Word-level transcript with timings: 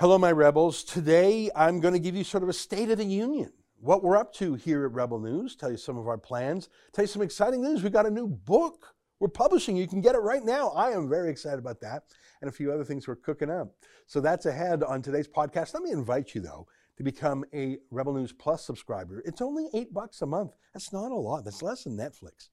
Hello, 0.00 0.16
my 0.16 0.30
rebels. 0.30 0.84
Today 0.84 1.50
I'm 1.56 1.80
going 1.80 1.92
to 1.92 1.98
give 1.98 2.14
you 2.14 2.22
sort 2.22 2.44
of 2.44 2.48
a 2.48 2.52
state 2.52 2.88
of 2.88 2.98
the 2.98 3.04
union, 3.04 3.52
what 3.80 4.04
we're 4.04 4.16
up 4.16 4.32
to 4.34 4.54
here 4.54 4.84
at 4.84 4.92
Rebel 4.92 5.18
News, 5.18 5.56
tell 5.56 5.72
you 5.72 5.76
some 5.76 5.98
of 5.98 6.06
our 6.06 6.16
plans, 6.16 6.68
tell 6.92 7.02
you 7.02 7.08
some 7.08 7.20
exciting 7.20 7.60
news. 7.60 7.82
We've 7.82 7.92
got 7.92 8.06
a 8.06 8.10
new 8.10 8.28
book 8.28 8.94
we're 9.18 9.26
publishing. 9.26 9.76
You 9.76 9.88
can 9.88 10.00
get 10.00 10.14
it 10.14 10.18
right 10.18 10.44
now. 10.44 10.68
I 10.68 10.92
am 10.92 11.08
very 11.08 11.30
excited 11.30 11.58
about 11.58 11.80
that 11.80 12.04
and 12.40 12.48
a 12.48 12.52
few 12.52 12.70
other 12.70 12.84
things 12.84 13.08
we're 13.08 13.16
cooking 13.16 13.50
up. 13.50 13.74
So 14.06 14.20
that's 14.20 14.46
ahead 14.46 14.84
on 14.84 15.02
today's 15.02 15.26
podcast. 15.26 15.74
Let 15.74 15.82
me 15.82 15.90
invite 15.90 16.32
you, 16.32 16.42
though, 16.42 16.68
to 16.96 17.02
become 17.02 17.44
a 17.52 17.78
Rebel 17.90 18.14
News 18.14 18.32
Plus 18.32 18.64
subscriber. 18.64 19.20
It's 19.26 19.42
only 19.42 19.68
eight 19.74 19.92
bucks 19.92 20.22
a 20.22 20.26
month. 20.26 20.52
That's 20.74 20.92
not 20.92 21.10
a 21.10 21.16
lot. 21.16 21.44
That's 21.44 21.60
less 21.60 21.82
than 21.82 21.96
Netflix. 21.96 22.50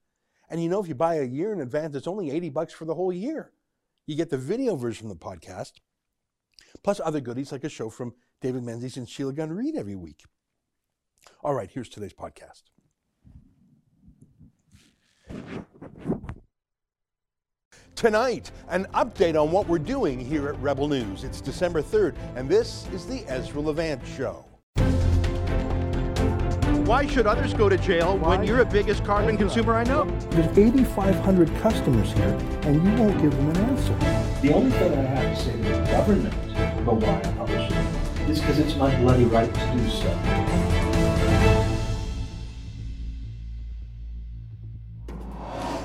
And 0.49 0.63
you 0.63 0.67
know, 0.67 0.81
if 0.81 0.87
you 0.87 0.95
buy 0.95 1.17
a 1.17 1.23
year 1.23 1.53
in 1.53 1.61
advance, 1.61 1.95
it's 1.95 2.07
only 2.07 2.31
80 2.31 2.49
bucks 2.49 2.73
for 2.73 2.85
the 2.85 2.95
whole 2.95 3.13
year. 3.13 3.51
You 4.07 4.15
get 4.15 4.31
the 4.31 4.37
video 4.39 4.75
version 4.75 5.11
of 5.11 5.19
the 5.19 5.23
podcast 5.23 5.73
plus 6.83 7.01
other 7.03 7.19
goodies 7.19 7.51
like 7.51 7.63
a 7.63 7.69
show 7.69 7.89
from 7.89 8.13
David 8.41 8.63
Menzies 8.63 8.97
and 8.97 9.09
Sheila 9.09 9.33
Gunn 9.33 9.51
Reid 9.51 9.75
every 9.75 9.95
week. 9.95 10.23
All 11.43 11.53
right, 11.53 11.69
here's 11.71 11.89
today's 11.89 12.13
podcast. 12.13 12.63
Tonight, 17.95 18.51
an 18.67 18.85
update 18.93 19.41
on 19.41 19.51
what 19.51 19.67
we're 19.67 19.79
doing 19.79 20.19
here 20.19 20.49
at 20.49 20.59
Rebel 20.61 20.87
News. 20.87 21.23
It's 21.23 21.39
December 21.39 21.81
3rd, 21.81 22.15
and 22.35 22.49
this 22.49 22.87
is 22.93 23.07
the 23.07 23.23
Ezra 23.27 23.61
Levant 23.61 24.01
Show. 24.05 24.45
Why 26.85 27.07
should 27.07 27.25
others 27.25 27.53
go 27.53 27.67
to 27.67 27.77
jail 27.77 28.17
when 28.17 28.43
you're 28.43 28.59
the 28.59 28.65
biggest 28.65 29.03
carbon 29.03 29.37
consumer 29.37 29.75
I 29.75 29.85
know? 29.85 30.03
There's 30.29 30.55
8,500 30.55 31.55
customers 31.61 32.11
here, 32.11 32.37
and 32.63 32.75
you 32.75 33.03
won't 33.03 33.19
give 33.19 33.31
them 33.31 33.49
an 33.49 33.57
answer. 33.57 33.97
The 34.41 34.53
only 34.53 34.71
thing 34.71 34.93
I 34.93 35.01
have 35.01 35.35
to 35.35 35.43
say 35.43 35.51
to 35.53 35.57
the 35.57 35.91
government 35.91 36.44
why 36.93 37.17
I 37.17 37.33
publish 37.33 37.71
it 37.71 38.29
is 38.29 38.39
because 38.39 38.59
it's 38.59 38.75
my 38.75 38.95
bloody 39.01 39.25
right 39.25 39.51
to 39.51 39.73
do 39.73 39.89
so. 39.89 40.09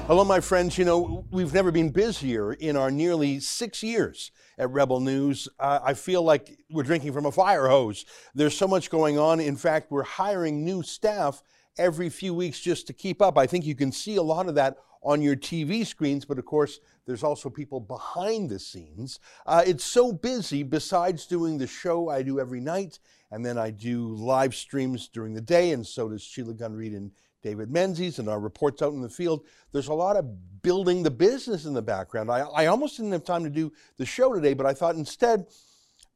Hello, 0.06 0.24
my 0.24 0.40
friends. 0.40 0.76
You 0.76 0.84
know, 0.84 1.24
we've 1.30 1.54
never 1.54 1.70
been 1.70 1.90
busier 1.90 2.52
in 2.52 2.76
our 2.76 2.90
nearly 2.90 3.40
six 3.40 3.82
years 3.82 4.30
at 4.58 4.68
Rebel 4.70 5.00
News. 5.00 5.48
Uh, 5.58 5.78
I 5.82 5.94
feel 5.94 6.22
like 6.22 6.58
we're 6.70 6.82
drinking 6.82 7.12
from 7.12 7.24
a 7.26 7.32
fire 7.32 7.68
hose. 7.68 8.04
There's 8.34 8.56
so 8.56 8.68
much 8.68 8.90
going 8.90 9.18
on. 9.18 9.40
In 9.40 9.56
fact, 9.56 9.90
we're 9.90 10.02
hiring 10.02 10.64
new 10.64 10.82
staff 10.82 11.42
every 11.78 12.10
few 12.10 12.34
weeks 12.34 12.60
just 12.60 12.86
to 12.88 12.92
keep 12.92 13.22
up. 13.22 13.38
I 13.38 13.46
think 13.46 13.64
you 13.64 13.74
can 13.74 13.92
see 13.92 14.16
a 14.16 14.22
lot 14.22 14.48
of 14.48 14.56
that 14.56 14.76
on 15.02 15.22
your 15.22 15.36
TV 15.36 15.86
screens, 15.86 16.24
but 16.24 16.38
of 16.38 16.44
course, 16.44 16.80
there's 17.06 17.22
also 17.22 17.48
people 17.48 17.80
behind 17.80 18.50
the 18.50 18.58
scenes. 18.58 19.18
Uh, 19.46 19.62
it's 19.66 19.84
so 19.84 20.12
busy, 20.12 20.62
besides 20.62 21.26
doing 21.26 21.58
the 21.58 21.66
show 21.66 22.10
I 22.10 22.22
do 22.22 22.38
every 22.38 22.60
night, 22.60 22.98
and 23.30 23.44
then 23.44 23.56
I 23.56 23.70
do 23.70 24.08
live 24.08 24.54
streams 24.54 25.08
during 25.08 25.34
the 25.34 25.40
day, 25.40 25.72
and 25.72 25.86
so 25.86 26.08
does 26.08 26.22
Sheila 26.22 26.54
Gunn 26.54 26.74
and 26.74 27.12
David 27.42 27.70
Menzies 27.70 28.18
and 28.18 28.28
our 28.28 28.38
reports 28.38 28.82
out 28.82 28.92
in 28.92 29.00
the 29.00 29.08
field. 29.08 29.46
There's 29.72 29.88
a 29.88 29.94
lot 29.94 30.16
of 30.16 30.62
building 30.62 31.02
the 31.02 31.10
business 31.10 31.64
in 31.64 31.72
the 31.72 31.82
background. 31.82 32.30
I, 32.30 32.40
I 32.40 32.66
almost 32.66 32.96
didn't 32.96 33.12
have 33.12 33.24
time 33.24 33.44
to 33.44 33.50
do 33.50 33.72
the 33.96 34.04
show 34.04 34.34
today, 34.34 34.52
but 34.52 34.66
I 34.66 34.74
thought 34.74 34.96
instead, 34.96 35.46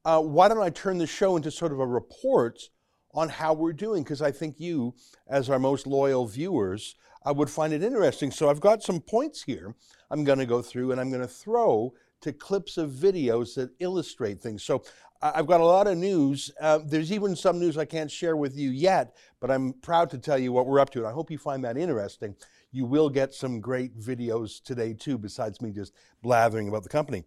uh, 0.05 0.21
why 0.21 0.49
don't 0.49 0.61
I 0.61 0.71
turn 0.71 0.99
the 0.99 1.07
show 1.07 1.37
into 1.37 1.51
sort 1.51 1.73
of 1.73 1.81
a 1.81 1.87
report 1.87 2.69
on 3.15 3.29
how 3.29 3.55
we're 3.55 3.73
doing? 3.73 4.03
Because 4.03 4.21
I 4.21 4.33
think 4.33 4.59
you, 4.59 4.95
as 5.27 5.49
our 5.49 5.59
most 5.59 5.87
loyal 5.87 6.27
viewers, 6.27 6.97
I 7.25 7.33
would 7.33 7.49
find 7.49 7.73
it 7.73 7.83
interesting. 7.83 8.31
So 8.31 8.51
I've 8.51 8.61
got 8.61 8.83
some 8.83 9.01
points 9.01 9.43
here 9.43 9.75
I'm 10.11 10.25
going 10.25 10.39
to 10.39 10.47
go 10.47 10.63
through 10.63 10.93
and 10.93 11.01
I'm 11.01 11.11
going 11.11 11.23
to 11.23 11.29
throw 11.29 11.93
to 12.21 12.33
clips 12.33 12.77
of 12.77 12.91
videos 12.91 13.55
that 13.57 13.71
illustrate 13.81 14.41
things. 14.41 14.63
So 14.63 14.85
I've 15.21 15.47
got 15.47 15.61
a 15.61 15.65
lot 15.65 15.87
of 15.87 15.97
news. 15.97 16.51
Uh, 16.61 16.81
there's 16.85 17.11
even 17.11 17.35
some 17.35 17.59
news 17.59 17.77
I 17.77 17.85
can't 17.85 18.11
share 18.11 18.37
with 18.37 18.57
you 18.57 18.71
yet, 18.71 19.17
but 19.41 19.51
I'm 19.51 19.73
proud 19.73 20.11
to 20.11 20.19
tell 20.19 20.39
you 20.39 20.53
what 20.53 20.67
we're 20.67 20.81
up 20.81 20.91
to. 20.91 21.01
And 21.01 21.09
I 21.09 21.13
hope 21.13 21.31
you 21.31 21.39
find 21.39 21.65
that 21.65 21.77
interesting. 21.77 22.37
You 22.73 22.85
will 22.85 23.09
get 23.09 23.35
some 23.35 23.61
great 23.61 23.99
videos 23.99 24.63
today, 24.63 24.95
too, 24.95 25.19
besides 25.19 25.61
me 25.61 25.73
just 25.73 25.95
blathering 26.23 26.69
about 26.69 26.83
the 26.83 26.89
company. 26.89 27.25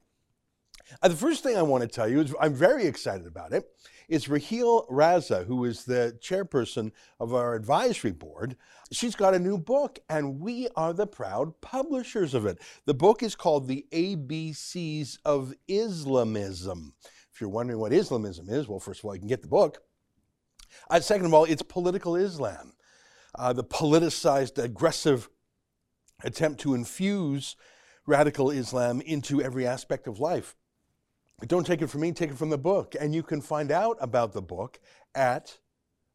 Uh, 1.02 1.08
the 1.10 1.16
first 1.16 1.44
thing 1.44 1.58
I 1.58 1.64
want 1.64 1.82
to 1.82 1.88
tell 1.88 2.08
you 2.08 2.22
is 2.22 2.34
I'm 2.40 2.54
very 2.54 2.86
excited 2.86 3.28
about 3.28 3.52
it. 3.52 3.66
It's 4.08 4.30
Raheel 4.30 4.88
Raza, 4.90 5.46
who 5.48 5.66
is 5.66 5.84
the 5.84 6.18
chairperson 6.22 6.92
of 7.20 7.34
our 7.34 7.56
advisory 7.56 8.14
board. 8.14 8.56
She's 8.90 9.18
got 9.18 9.34
a 9.34 9.40
new 9.40 9.58
book, 9.58 10.00
and 10.08 10.40
we 10.40 10.70
are 10.78 10.94
the 10.94 11.06
proud 11.06 11.60
publishers 11.60 12.34
of 12.34 12.46
it. 12.46 12.58
The 12.86 12.94
book 12.94 13.22
is 13.22 13.36
called 13.36 13.68
The 13.68 13.86
ABCs 13.92 15.18
of 15.26 15.54
Islamism. 15.68 16.94
If 17.34 17.42
you're 17.42 17.50
wondering 17.50 17.80
what 17.80 17.92
Islamism 17.92 18.48
is, 18.48 18.70
well, 18.70 18.80
first 18.80 19.02
of 19.02 19.06
all, 19.06 19.14
you 19.14 19.20
can 19.20 19.28
get 19.28 19.42
the 19.42 19.50
book. 19.50 19.80
Uh, 20.90 21.02
second 21.02 21.26
of 21.26 21.34
all, 21.34 21.44
it's 21.44 21.62
political 21.62 22.16
Islam, 22.16 22.76
uh, 23.36 23.52
the 23.52 23.64
politicized, 23.64 24.58
aggressive 24.58 25.28
attempt 26.24 26.62
to 26.62 26.74
infuse 26.76 27.58
radical 28.06 28.52
Islam 28.52 29.02
into 29.02 29.42
every 29.42 29.68
aspect 29.68 30.08
of 30.08 30.18
life. 30.18 30.56
Don't 31.46 31.68
take 31.68 31.84
it 31.84 31.88
from 31.88 32.02
me, 32.02 32.12
take 32.12 32.32
it 32.32 32.38
from 32.38 32.50
the 32.50 32.58
book. 32.58 32.96
And 33.00 33.14
you 33.14 33.22
can 33.22 33.42
find 33.42 33.72
out 33.72 33.98
about 34.02 34.34
the 34.34 34.42
book 34.42 34.80
at 35.14 35.60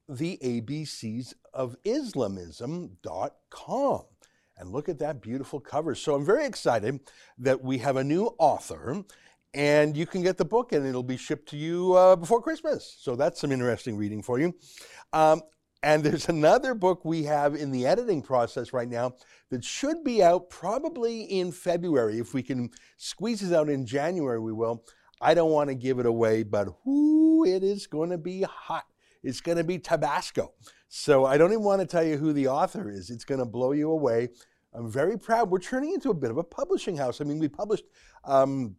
the 0.08 0.36
ABCs 0.42 1.34
of 1.54 1.76
Islamism.com. 1.84 4.02
And 4.56 4.70
look 4.70 4.88
at 4.88 4.98
that 4.98 5.22
beautiful 5.22 5.60
cover. 5.60 5.94
So 5.94 6.16
I'm 6.16 6.24
very 6.24 6.44
excited 6.44 6.98
that 7.38 7.62
we 7.62 7.78
have 7.78 7.96
a 7.96 8.04
new 8.04 8.34
author 8.38 9.04
and 9.54 9.96
you 9.96 10.06
can 10.06 10.22
get 10.22 10.38
the 10.38 10.44
book 10.44 10.72
and 10.72 10.84
it'll 10.86 11.04
be 11.04 11.16
shipped 11.16 11.48
to 11.50 11.56
you 11.56 11.94
uh, 11.94 12.16
before 12.16 12.42
Christmas. 12.42 12.96
So 13.00 13.14
that's 13.14 13.40
some 13.40 13.52
interesting 13.52 13.96
reading 13.96 14.22
for 14.22 14.40
you. 14.40 14.56
Um, 15.12 15.42
and 15.84 16.02
there's 16.04 16.28
another 16.28 16.74
book 16.74 17.04
we 17.04 17.22
have 17.24 17.54
in 17.54 17.70
the 17.70 17.86
editing 17.86 18.22
process 18.22 18.72
right 18.72 18.88
now 18.88 19.14
that 19.50 19.64
should 19.64 20.02
be 20.02 20.20
out 20.22 20.50
probably 20.50 21.22
in 21.22 21.52
February. 21.52 22.18
If 22.18 22.34
we 22.34 22.42
can 22.42 22.70
squeeze 22.96 23.42
it 23.42 23.54
out 23.54 23.68
in 23.68 23.86
January, 23.86 24.40
we 24.40 24.52
will. 24.52 24.84
I 25.22 25.34
don't 25.34 25.52
want 25.52 25.68
to 25.68 25.74
give 25.74 25.98
it 25.98 26.06
away, 26.06 26.42
but 26.42 26.68
whoo, 26.84 27.44
it 27.44 27.62
is 27.62 27.86
going 27.86 28.10
to 28.10 28.18
be 28.18 28.42
hot. 28.42 28.84
It's 29.22 29.40
going 29.40 29.58
to 29.58 29.64
be 29.64 29.78
Tabasco. 29.78 30.52
So 30.88 31.24
I 31.24 31.38
don't 31.38 31.52
even 31.52 31.64
want 31.64 31.80
to 31.80 31.86
tell 31.86 32.02
you 32.02 32.16
who 32.16 32.32
the 32.32 32.48
author 32.48 32.90
is. 32.90 33.08
It's 33.08 33.24
going 33.24 33.38
to 33.38 33.46
blow 33.46 33.72
you 33.72 33.90
away. 33.90 34.30
I'm 34.74 34.90
very 34.90 35.18
proud. 35.18 35.50
We're 35.50 35.60
turning 35.60 35.92
into 35.92 36.10
a 36.10 36.14
bit 36.14 36.30
of 36.30 36.38
a 36.38 36.44
publishing 36.44 36.96
house. 36.96 37.20
I 37.20 37.24
mean, 37.24 37.38
we 37.38 37.48
published 37.48 37.84
um, 38.24 38.76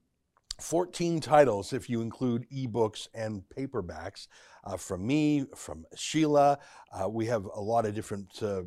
14 0.59 1.21
titles 1.21 1.73
if 1.73 1.89
you 1.89 2.01
include 2.01 2.45
ebooks 2.49 3.07
and 3.13 3.43
paperbacks 3.55 4.27
uh, 4.63 4.77
from 4.77 5.05
me, 5.05 5.45
from 5.55 5.85
Sheila. 5.95 6.59
Uh, 6.91 7.09
we 7.09 7.25
have 7.27 7.45
a 7.45 7.61
lot 7.61 7.85
of 7.85 7.95
different 7.95 8.31
uh, 8.41 8.63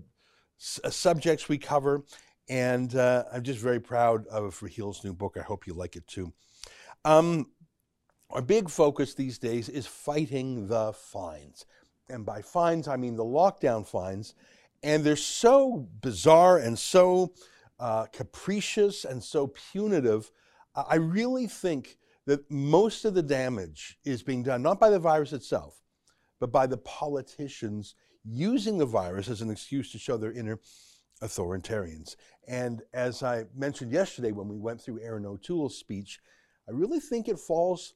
uh, 0.82 0.90
subjects 0.90 1.48
we 1.48 1.58
cover. 1.58 2.04
And 2.48 2.94
uh, 2.94 3.24
I'm 3.32 3.42
just 3.42 3.58
very 3.58 3.80
proud 3.80 4.26
of 4.28 4.62
Raheel's 4.62 5.04
new 5.04 5.12
book. 5.12 5.36
I 5.38 5.42
hope 5.42 5.66
you 5.66 5.74
like 5.74 5.96
it 5.96 6.06
too. 6.06 6.32
Um, 7.04 7.46
our 8.30 8.42
big 8.42 8.68
focus 8.68 9.14
these 9.14 9.38
days 9.38 9.68
is 9.68 9.86
fighting 9.86 10.66
the 10.68 10.92
fines. 10.92 11.64
And 12.08 12.24
by 12.24 12.42
fines, 12.42 12.88
I 12.88 12.96
mean 12.96 13.16
the 13.16 13.24
lockdown 13.24 13.86
fines. 13.86 14.34
And 14.82 15.04
they're 15.04 15.16
so 15.16 15.88
bizarre 16.00 16.58
and 16.58 16.78
so 16.78 17.32
uh, 17.78 18.06
capricious 18.06 19.04
and 19.04 19.22
so 19.22 19.48
punitive. 19.72 20.30
I 20.74 20.96
really 20.96 21.46
think 21.46 21.98
that 22.26 22.50
most 22.50 23.04
of 23.04 23.14
the 23.14 23.22
damage 23.22 23.98
is 24.04 24.22
being 24.22 24.42
done 24.42 24.62
not 24.62 24.80
by 24.80 24.90
the 24.90 24.98
virus 24.98 25.32
itself, 25.32 25.82
but 26.40 26.52
by 26.52 26.66
the 26.66 26.78
politicians 26.78 27.94
using 28.24 28.76
the 28.76 28.86
virus 28.86 29.28
as 29.28 29.40
an 29.40 29.50
excuse 29.50 29.92
to 29.92 29.98
show 29.98 30.16
their 30.16 30.32
inner 30.32 30.58
authoritarians. 31.22 32.16
And 32.48 32.82
as 32.92 33.22
I 33.22 33.44
mentioned 33.54 33.92
yesterday 33.92 34.32
when 34.32 34.48
we 34.48 34.58
went 34.58 34.80
through 34.80 35.00
Erin 35.00 35.24
O'Toole's 35.24 35.78
speech, 35.78 36.20
I 36.68 36.72
really 36.72 37.00
think 37.00 37.28
it 37.28 37.38
falls 37.38 37.94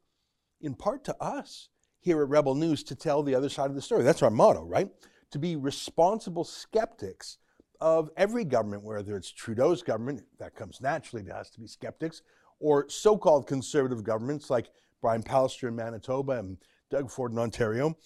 in 0.60 0.74
part 0.74 1.04
to 1.04 1.22
us 1.22 1.68
here 2.00 2.22
at 2.22 2.28
Rebel 2.28 2.54
News 2.54 2.82
to 2.84 2.94
tell 2.94 3.22
the 3.22 3.34
other 3.34 3.48
side 3.48 3.70
of 3.70 3.76
the 3.76 3.82
story. 3.82 4.02
That's 4.02 4.22
our 4.22 4.30
motto, 4.30 4.64
right? 4.64 4.88
To 5.32 5.38
be 5.38 5.56
responsible 5.56 6.44
skeptics 6.44 7.38
of 7.80 8.10
every 8.16 8.44
government, 8.44 8.82
whether 8.82 9.16
it's 9.16 9.30
Trudeau's 9.30 9.82
government, 9.82 10.22
that 10.38 10.54
comes 10.54 10.80
naturally 10.80 11.24
to 11.24 11.36
us 11.36 11.50
to 11.50 11.60
be 11.60 11.66
skeptics, 11.66 12.22
or 12.58 12.88
so 12.88 13.16
called 13.16 13.46
conservative 13.46 14.04
governments 14.04 14.50
like 14.50 14.68
Brian 15.00 15.22
Pallister 15.22 15.68
in 15.68 15.76
Manitoba 15.76 16.32
and 16.32 16.58
Doug 16.90 17.10
Ford 17.10 17.32
in 17.32 17.38
Ontario, 17.38 17.96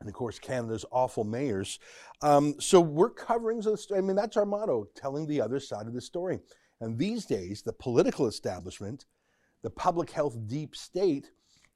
and 0.00 0.08
of 0.08 0.14
course 0.14 0.38
Canada's 0.38 0.84
awful 0.90 1.24
mayors. 1.24 1.78
Um, 2.22 2.54
so 2.58 2.80
we're 2.80 3.10
covering 3.10 3.60
the 3.60 3.76
story. 3.76 3.98
I 3.98 4.02
mean, 4.02 4.16
that's 4.16 4.36
our 4.36 4.46
motto, 4.46 4.86
telling 4.94 5.26
the 5.26 5.40
other 5.40 5.60
side 5.60 5.86
of 5.86 5.94
the 5.94 6.00
story. 6.00 6.40
And 6.80 6.98
these 6.98 7.26
days, 7.26 7.62
the 7.62 7.72
political 7.72 8.26
establishment, 8.26 9.06
the 9.62 9.70
public 9.70 10.10
health 10.10 10.36
deep 10.46 10.74
state, 10.74 11.30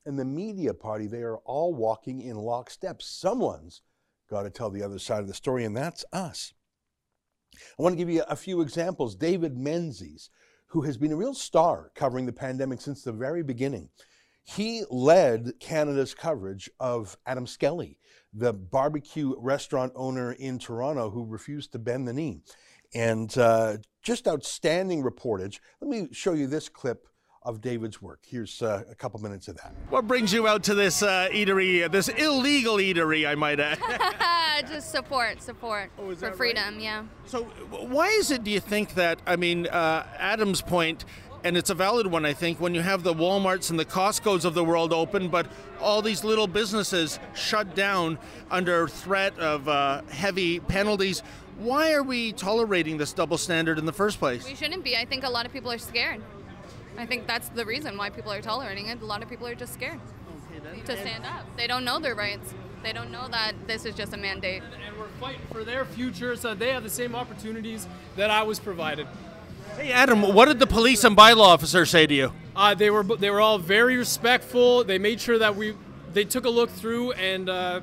and 0.06 0.18
the 0.18 0.24
media 0.24 0.74
party, 0.74 1.06
they 1.06 1.22
are 1.22 1.38
all 1.38 1.74
walking 1.74 2.20
in 2.20 2.36
lockstep. 2.36 3.02
Someone's 3.02 3.82
got 4.28 4.42
to 4.42 4.50
tell 4.50 4.70
the 4.70 4.82
other 4.82 4.98
side 4.98 5.20
of 5.20 5.28
the 5.28 5.34
story, 5.34 5.64
and 5.64 5.76
that's 5.76 6.04
us. 6.12 6.52
I 7.78 7.82
want 7.82 7.92
to 7.92 7.96
give 7.96 8.10
you 8.10 8.22
a 8.28 8.36
few 8.36 8.60
examples. 8.60 9.14
David 9.14 9.56
Menzies, 9.56 10.30
who 10.68 10.82
has 10.82 10.96
been 10.96 11.12
a 11.12 11.16
real 11.16 11.34
star 11.34 11.90
covering 11.94 12.26
the 12.26 12.32
pandemic 12.32 12.80
since 12.80 13.02
the 13.02 13.12
very 13.12 13.42
beginning. 13.42 13.90
He 14.42 14.84
led 14.90 15.52
Canada's 15.60 16.14
coverage 16.14 16.68
of 16.78 17.16
Adam 17.26 17.46
Skelly, 17.46 17.98
the 18.32 18.52
barbecue 18.52 19.34
restaurant 19.38 19.92
owner 19.94 20.32
in 20.32 20.58
Toronto 20.58 21.10
who 21.10 21.24
refused 21.24 21.72
to 21.72 21.78
bend 21.78 22.06
the 22.06 22.12
knee. 22.12 22.42
And 22.94 23.36
uh, 23.38 23.78
just 24.02 24.28
outstanding 24.28 25.02
reportage. 25.02 25.60
Let 25.80 25.90
me 25.90 26.08
show 26.12 26.32
you 26.32 26.46
this 26.46 26.68
clip 26.68 27.06
of 27.44 27.60
David's 27.60 28.00
work. 28.00 28.20
Here's 28.26 28.62
uh, 28.62 28.84
a 28.90 28.94
couple 28.94 29.20
minutes 29.20 29.48
of 29.48 29.56
that. 29.58 29.74
What 29.90 30.08
brings 30.08 30.32
you 30.32 30.48
out 30.48 30.62
to 30.64 30.74
this 30.74 31.02
uh, 31.02 31.28
eatery, 31.30 31.90
this 31.90 32.08
illegal 32.08 32.76
eatery, 32.76 33.28
I 33.28 33.34
might 33.34 33.60
add? 33.60 33.78
Just 34.68 34.90
support, 34.90 35.42
support 35.42 35.90
Oh, 35.98 36.08
for 36.08 36.14
that 36.14 36.26
right? 36.28 36.36
freedom, 36.36 36.80
yeah. 36.80 37.04
so, 37.26 37.42
why 37.70 38.08
is 38.08 38.30
it, 38.30 38.44
do 38.44 38.50
you 38.50 38.60
think, 38.60 38.94
that, 38.94 39.18
I 39.26 39.36
mean, 39.36 39.66
uh, 39.66 40.06
Adam's 40.18 40.62
point, 40.62 41.04
and 41.42 41.56
it's 41.58 41.68
a 41.68 41.74
valid 41.74 42.06
one, 42.06 42.24
I 42.24 42.32
think, 42.32 42.60
when 42.60 42.74
you 42.74 42.80
have 42.80 43.02
the 43.02 43.12
Walmarts 43.12 43.68
and 43.68 43.78
the 43.78 43.84
Costco's 43.84 44.46
of 44.46 44.54
the 44.54 44.64
world 44.64 44.92
open, 44.94 45.28
but 45.28 45.46
all 45.80 46.00
these 46.00 46.24
little 46.24 46.46
businesses 46.46 47.18
shut 47.34 47.74
down 47.74 48.18
under 48.50 48.88
threat 48.88 49.38
of 49.38 49.68
uh, 49.68 50.00
heavy 50.08 50.60
penalties. 50.60 51.22
Why 51.58 51.92
are 51.92 52.02
we 52.02 52.32
tolerating 52.32 52.96
this 52.96 53.12
double 53.12 53.36
standard 53.38 53.78
in 53.78 53.84
the 53.84 53.92
first 53.92 54.18
place? 54.18 54.46
We 54.46 54.54
shouldn't 54.54 54.82
be. 54.82 54.96
I 54.96 55.04
think 55.04 55.24
a 55.24 55.28
lot 55.28 55.44
of 55.46 55.52
people 55.52 55.70
are 55.70 55.78
scared. 55.78 56.20
I 56.96 57.06
think 57.06 57.26
that's 57.26 57.48
the 57.50 57.64
reason 57.64 57.96
why 57.96 58.10
people 58.10 58.32
are 58.32 58.40
tolerating 58.40 58.86
it. 58.86 59.00
A 59.02 59.04
lot 59.04 59.22
of 59.22 59.28
people 59.28 59.46
are 59.46 59.54
just 59.54 59.74
scared 59.74 60.00
to 60.86 60.96
stand 60.96 61.24
up. 61.24 61.44
They 61.56 61.66
don't 61.66 61.84
know 61.84 61.98
their 61.98 62.14
rights. 62.14 62.54
They 62.82 62.92
don't 62.92 63.10
know 63.10 63.28
that 63.28 63.52
this 63.66 63.84
is 63.84 63.94
just 63.94 64.12
a 64.12 64.16
mandate. 64.16 64.62
and 64.86 64.96
we're 64.98 65.08
fighting 65.20 65.40
for 65.50 65.64
their 65.64 65.84
future 65.84 66.36
so 66.36 66.54
they 66.54 66.70
have 66.72 66.82
the 66.82 66.90
same 66.90 67.14
opportunities 67.14 67.88
that 68.16 68.30
I 68.30 68.42
was 68.42 68.58
provided. 68.60 69.06
Hey, 69.76 69.90
Adam, 69.90 70.20
what 70.34 70.46
did 70.46 70.58
the 70.58 70.66
police 70.66 71.02
and 71.04 71.16
bylaw 71.16 71.46
officer 71.46 71.86
say 71.86 72.06
to 72.06 72.14
you? 72.14 72.32
Uh, 72.54 72.74
they 72.74 72.90
were 72.90 73.02
they 73.02 73.30
were 73.30 73.40
all 73.40 73.58
very 73.58 73.96
respectful. 73.96 74.84
They 74.84 74.98
made 74.98 75.20
sure 75.20 75.38
that 75.38 75.56
we 75.56 75.74
they 76.12 76.24
took 76.24 76.44
a 76.44 76.50
look 76.50 76.70
through 76.70 77.12
and. 77.12 77.48
Uh, 77.48 77.80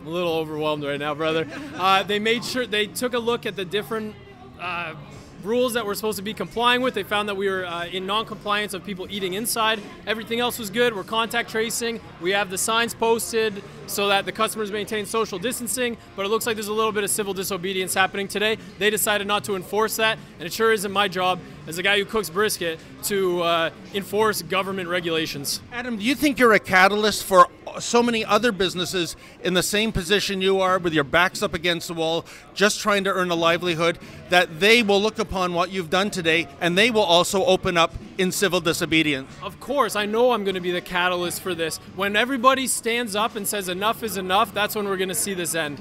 I'm 0.00 0.08
a 0.08 0.10
little 0.10 0.34
overwhelmed 0.34 0.84
right 0.84 1.00
now, 1.00 1.14
brother. 1.14 1.48
Uh, 1.76 2.02
they 2.02 2.18
made 2.18 2.44
sure 2.44 2.66
they 2.66 2.86
took 2.86 3.14
a 3.14 3.18
look 3.18 3.46
at 3.46 3.56
the 3.56 3.64
different 3.64 4.14
uh, 4.60 4.94
rules 5.44 5.74
that 5.74 5.84
we're 5.84 5.94
supposed 5.94 6.16
to 6.16 6.22
be 6.22 6.34
complying 6.34 6.80
with. 6.80 6.94
They 6.94 7.02
found 7.02 7.28
that 7.28 7.36
we 7.36 7.48
were 7.48 7.66
uh, 7.66 7.86
in 7.86 8.06
non-compliance 8.06 8.74
of 8.74 8.84
people 8.84 9.06
eating 9.10 9.34
inside. 9.34 9.80
Everything 10.06 10.40
else 10.40 10.58
was 10.58 10.70
good. 10.70 10.94
We're 10.94 11.04
contact 11.04 11.50
tracing. 11.50 12.00
We 12.20 12.32
have 12.32 12.50
the 12.50 12.58
signs 12.58 12.94
posted 12.94 13.62
so 13.86 14.08
that 14.08 14.24
the 14.24 14.32
customers 14.32 14.72
maintain 14.72 15.06
social 15.06 15.38
distancing. 15.38 15.96
But 16.16 16.26
it 16.26 16.28
looks 16.28 16.46
like 16.46 16.56
there's 16.56 16.68
a 16.68 16.72
little 16.72 16.92
bit 16.92 17.04
of 17.04 17.10
civil 17.10 17.34
disobedience 17.34 17.94
happening 17.94 18.28
today. 18.28 18.58
They 18.78 18.90
decided 18.90 19.26
not 19.26 19.44
to 19.44 19.56
enforce 19.56 19.96
that, 19.96 20.18
and 20.38 20.46
it 20.46 20.52
sure 20.52 20.72
isn't 20.72 20.92
my 20.92 21.08
job 21.08 21.38
as 21.66 21.78
a 21.78 21.82
guy 21.82 21.98
who 21.98 22.04
cooks 22.04 22.30
brisket 22.30 22.78
to 23.04 23.42
uh, 23.42 23.70
enforce 23.94 24.42
government 24.42 24.88
regulations. 24.88 25.60
Adam, 25.72 25.96
do 25.96 26.02
you 26.04 26.14
think 26.14 26.38
you're 26.38 26.52
a 26.52 26.58
catalyst 26.58 27.24
for 27.24 27.48
so 27.80 28.02
many 28.02 28.24
other 28.24 28.52
businesses 28.52 29.16
in 29.42 29.54
the 29.54 29.62
same 29.62 29.92
position 29.92 30.40
you 30.40 30.60
are, 30.60 30.78
with 30.78 30.92
your 30.92 31.04
backs 31.04 31.42
up 31.42 31.54
against 31.54 31.88
the 31.88 31.94
wall, 31.94 32.24
just 32.54 32.80
trying 32.80 33.04
to 33.04 33.12
earn 33.12 33.30
a 33.30 33.34
livelihood, 33.34 33.98
that 34.30 34.60
they 34.60 34.82
will 34.82 35.00
look 35.00 35.18
upon 35.18 35.54
what 35.54 35.70
you've 35.70 35.90
done 35.90 36.10
today 36.10 36.48
and 36.60 36.76
they 36.76 36.90
will 36.90 37.02
also 37.02 37.44
open 37.44 37.76
up 37.76 37.92
in 38.18 38.32
civil 38.32 38.60
disobedience? 38.60 39.30
Of 39.42 39.60
course, 39.60 39.96
I 39.96 40.06
know 40.06 40.32
I'm 40.32 40.44
going 40.44 40.54
to 40.54 40.60
be 40.60 40.70
the 40.70 40.80
catalyst 40.80 41.40
for 41.40 41.54
this. 41.54 41.78
When 41.96 42.16
everybody 42.16 42.66
stands 42.66 43.16
up 43.16 43.36
and 43.36 43.46
says 43.46 43.68
enough 43.68 44.02
is 44.02 44.16
enough, 44.16 44.54
that's 44.54 44.74
when 44.74 44.86
we're 44.86 44.96
going 44.96 45.08
to 45.08 45.14
see 45.14 45.34
this 45.34 45.54
end. 45.54 45.80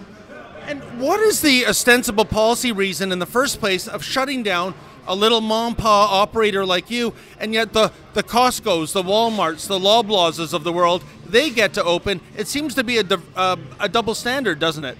And 0.66 0.82
what 1.02 1.20
is 1.20 1.42
the 1.42 1.68
ostensible 1.68 2.24
policy 2.26 2.72
reason 2.72 3.12
in 3.12 3.20
the 3.20 3.26
first 3.26 3.60
place 3.60 3.86
of 3.88 4.04
shutting 4.04 4.44
down 4.44 4.74
a 5.08 5.16
little 5.16 5.42
mom 5.42 5.76
pa 5.76 6.08
operator 6.10 6.66
like 6.66 6.90
you, 6.90 7.14
and 7.40 7.54
yet 7.54 7.74
the, 7.74 7.92
the 8.14 8.24
Costco's, 8.24 8.94
the 8.94 9.04
Walmarts, 9.04 9.68
the 9.68 9.80
Loblawses 9.80 10.54
of 10.54 10.64
the 10.64 10.74
world, 10.74 11.04
they 11.26 11.50
get 11.50 11.74
to 11.74 11.84
open? 11.84 12.22
It 12.36 12.48
seems 12.48 12.76
to 12.76 12.84
be 12.84 12.98
a, 12.98 13.06
uh, 13.36 13.58
a 13.80 13.90
double 13.90 14.16
standard, 14.16 14.60
doesn't 14.60 14.86
it? 14.86 14.98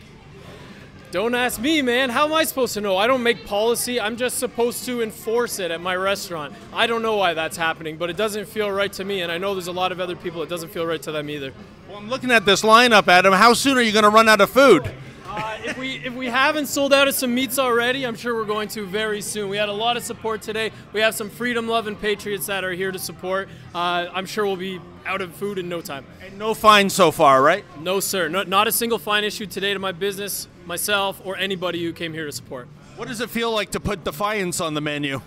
Don't 1.14 1.36
ask 1.36 1.62
me, 1.62 1.84
man. 1.84 2.10
How 2.10 2.26
am 2.26 2.34
I 2.34 2.44
supposed 2.44 2.74
to 2.74 2.82
know? 2.82 2.98
I 2.98 3.06
don't 3.06 3.22
make 3.22 3.46
policy. 3.46 4.02
I'm 4.02 4.18
just 4.18 4.40
supposed 4.40 4.84
to 4.86 5.04
enforce 5.04 5.60
it 5.60 5.70
at 5.70 5.80
my 5.80 5.96
restaurant. 5.96 6.56
I 6.74 6.88
don't 6.88 7.04
know 7.04 7.18
why 7.18 7.36
that's 7.36 7.56
happening, 7.56 7.98
but 7.98 8.10
it 8.10 8.18
doesn't 8.18 8.48
feel 8.48 8.72
right 8.72 8.92
to 8.94 9.06
me, 9.06 9.22
and 9.22 9.32
I 9.32 9.38
know 9.38 9.54
there's 9.54 9.68
a 9.68 9.72
lot 9.72 9.92
of 9.92 10.00
other 10.00 10.16
people 10.16 10.42
it 10.42 10.50
doesn't 10.50 10.70
feel 10.70 10.88
right 10.88 11.02
to 11.04 11.12
them 11.12 11.30
either. 11.30 11.54
Well, 11.88 12.00
I'm 12.00 12.10
looking 12.10 12.32
at 12.32 12.46
this 12.46 12.64
lineup, 12.64 13.08
Adam. 13.08 13.32
How 13.32 13.54
soon 13.54 13.78
are 13.78 13.82
you 13.84 13.92
going 13.92 14.06
to 14.06 14.10
run 14.10 14.28
out 14.28 14.42
of 14.42 14.50
food? 14.50 14.92
Uh, 15.36 15.58
if 15.64 15.78
we 15.80 15.96
if 16.06 16.14
we 16.14 16.28
haven't 16.28 16.68
sold 16.68 16.94
out 16.94 17.08
of 17.08 17.16
some 17.16 17.34
meats 17.34 17.58
already, 17.58 18.06
I'm 18.06 18.14
sure 18.14 18.36
we're 18.36 18.46
going 18.46 18.68
to 18.70 18.86
very 18.86 19.20
soon. 19.20 19.50
We 19.50 19.58
had 19.58 19.68
a 19.68 19.74
lot 19.74 19.98
of 19.98 20.04
support 20.04 20.44
today. 20.44 20.72
We 20.92 21.02
have 21.02 21.16
some 21.16 21.28
freedom 21.28 21.68
loving 21.68 21.96
patriots 21.96 22.46
that 22.46 22.64
are 22.64 22.72
here 22.72 22.92
to 22.92 23.00
support. 23.00 23.50
Uh, 23.74 24.10
I'm 24.14 24.28
sure 24.28 24.46
we'll 24.46 24.58
be 24.58 24.80
out 25.08 25.22
of 25.22 25.34
food 25.34 25.58
in 25.58 25.68
no 25.68 25.82
time. 25.82 26.06
And 26.24 26.38
no 26.38 26.54
fine 26.54 26.88
so 26.88 27.10
far, 27.10 27.42
right? 27.42 27.66
No, 27.80 28.00
sir. 28.00 28.28
No, 28.30 28.44
not 28.44 28.68
a 28.68 28.72
single 28.72 29.00
fine 29.00 29.24
issued 29.24 29.50
today 29.50 29.74
to 29.74 29.80
my 29.80 29.92
business, 29.92 30.48
myself, 30.68 31.20
or 31.26 31.36
anybody 31.36 31.84
who 31.84 31.94
came 31.94 32.14
here 32.14 32.28
to 32.28 32.32
support. 32.32 32.68
What 32.96 33.08
does 33.08 33.20
it 33.20 33.32
feel 33.32 33.52
like 33.52 33.72
to 33.72 33.80
put 33.80 34.04
defiance 34.04 34.62
on 34.62 34.76
the 34.76 34.82
menu? 34.82 35.20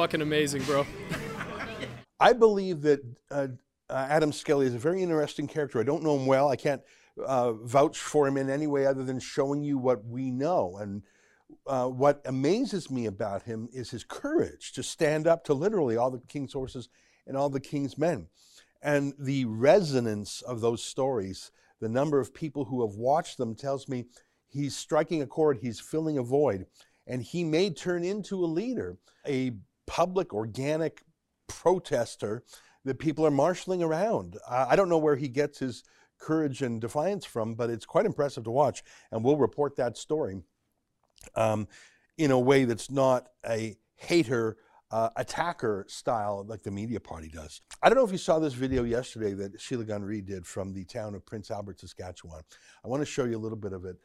Fucking 0.00 0.22
amazing, 0.22 0.62
bro. 0.62 0.86
I 2.18 2.32
believe 2.32 2.80
that 2.80 3.04
uh, 3.30 3.48
uh, 3.90 4.06
Adam 4.08 4.32
Skelly 4.32 4.64
is 4.64 4.74
a 4.74 4.78
very 4.78 5.02
interesting 5.02 5.46
character. 5.46 5.80
I 5.80 5.82
don't 5.82 6.02
know 6.02 6.16
him 6.16 6.24
well. 6.24 6.48
I 6.48 6.56
can't 6.56 6.80
uh, 7.24 7.52
vouch 7.52 7.98
for 7.98 8.26
him 8.26 8.36
in 8.36 8.48
any 8.50 8.66
way 8.66 8.86
other 8.86 9.04
than 9.04 9.20
showing 9.20 9.62
you 9.62 9.78
what 9.78 10.04
we 10.04 10.30
know. 10.30 10.76
And 10.80 11.02
uh, 11.66 11.86
what 11.86 12.22
amazes 12.24 12.90
me 12.90 13.06
about 13.06 13.42
him 13.42 13.68
is 13.72 13.90
his 13.90 14.04
courage 14.04 14.72
to 14.72 14.82
stand 14.82 15.26
up 15.26 15.44
to 15.44 15.54
literally 15.54 15.96
all 15.96 16.10
the 16.10 16.20
king's 16.20 16.52
horses 16.52 16.88
and 17.26 17.36
all 17.36 17.50
the 17.50 17.60
king's 17.60 17.98
men. 17.98 18.28
And 18.82 19.14
the 19.18 19.44
resonance 19.44 20.42
of 20.42 20.60
those 20.60 20.82
stories, 20.82 21.52
the 21.80 21.88
number 21.88 22.18
of 22.18 22.34
people 22.34 22.64
who 22.64 22.86
have 22.86 22.96
watched 22.96 23.38
them 23.38 23.54
tells 23.54 23.88
me 23.88 24.06
he's 24.48 24.76
striking 24.76 25.22
a 25.22 25.26
chord, 25.26 25.58
he's 25.58 25.80
filling 25.80 26.18
a 26.18 26.22
void, 26.22 26.66
and 27.06 27.22
he 27.22 27.44
may 27.44 27.70
turn 27.70 28.02
into 28.02 28.44
a 28.44 28.46
leader, 28.46 28.98
a 29.26 29.52
public, 29.86 30.32
organic 30.32 31.02
protester 31.46 32.42
that 32.84 32.98
people 32.98 33.24
are 33.24 33.30
marshaling 33.30 33.82
around. 33.82 34.36
I 34.48 34.70
I 34.70 34.76
don't 34.76 34.88
know 34.88 34.98
where 34.98 35.16
he 35.16 35.28
gets 35.28 35.58
his 35.58 35.84
courage 36.22 36.62
and 36.62 36.80
defiance 36.80 37.24
from, 37.24 37.54
but 37.54 37.68
it's 37.68 37.84
quite 37.84 38.06
impressive 38.06 38.44
to 38.44 38.50
watch, 38.50 38.82
and 39.10 39.24
we'll 39.24 39.36
report 39.36 39.76
that 39.76 39.96
story 39.96 40.40
um, 41.34 41.68
in 42.16 42.30
a 42.30 42.38
way 42.38 42.64
that's 42.64 42.90
not 42.90 43.28
a 43.46 43.76
hater 43.96 44.56
uh, 44.92 45.08
attacker 45.16 45.84
style 45.88 46.44
like 46.46 46.62
the 46.62 46.70
media 46.70 47.00
party 47.00 47.28
does. 47.28 47.60
I 47.82 47.88
don't 47.88 47.96
know 47.96 48.04
if 48.04 48.12
you 48.12 48.18
saw 48.18 48.38
this 48.38 48.52
video 48.52 48.84
yesterday 48.84 49.32
that 49.34 49.60
Sheila 49.60 49.84
Gunn 49.84 50.04
Reid 50.04 50.26
did 50.26 50.46
from 50.46 50.72
the 50.72 50.84
town 50.84 51.14
of 51.14 51.24
Prince 51.24 51.50
Albert, 51.50 51.80
Saskatchewan. 51.80 52.42
I 52.84 52.88
want 52.88 53.00
to 53.00 53.06
show 53.06 53.24
you 53.24 53.36
a 53.36 53.40
little 53.40 53.58
bit 53.58 53.72
of 53.72 53.84
it. 53.84 53.96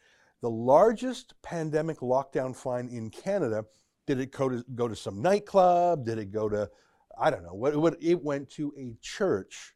The 0.41 0.49
largest 0.49 1.33
pandemic 1.41 1.99
lockdown 1.99 2.55
fine 2.55 2.87
in 2.87 3.09
Canada. 3.09 3.65
Did 4.05 4.19
it 4.21 4.31
go 4.31 4.47
to, 4.47 4.63
go 4.75 4.87
to 4.87 4.95
some 4.95 5.21
nightclub? 5.21 6.05
Did 6.05 6.19
it 6.19 6.31
go 6.31 6.47
to, 6.47 6.69
I 7.19 7.29
don't 7.29 7.43
know, 7.43 7.53
what, 7.53 7.75
what 7.75 7.97
it 8.01 8.23
went 8.23 8.49
to 8.51 8.73
a 8.77 8.95
church 9.01 9.73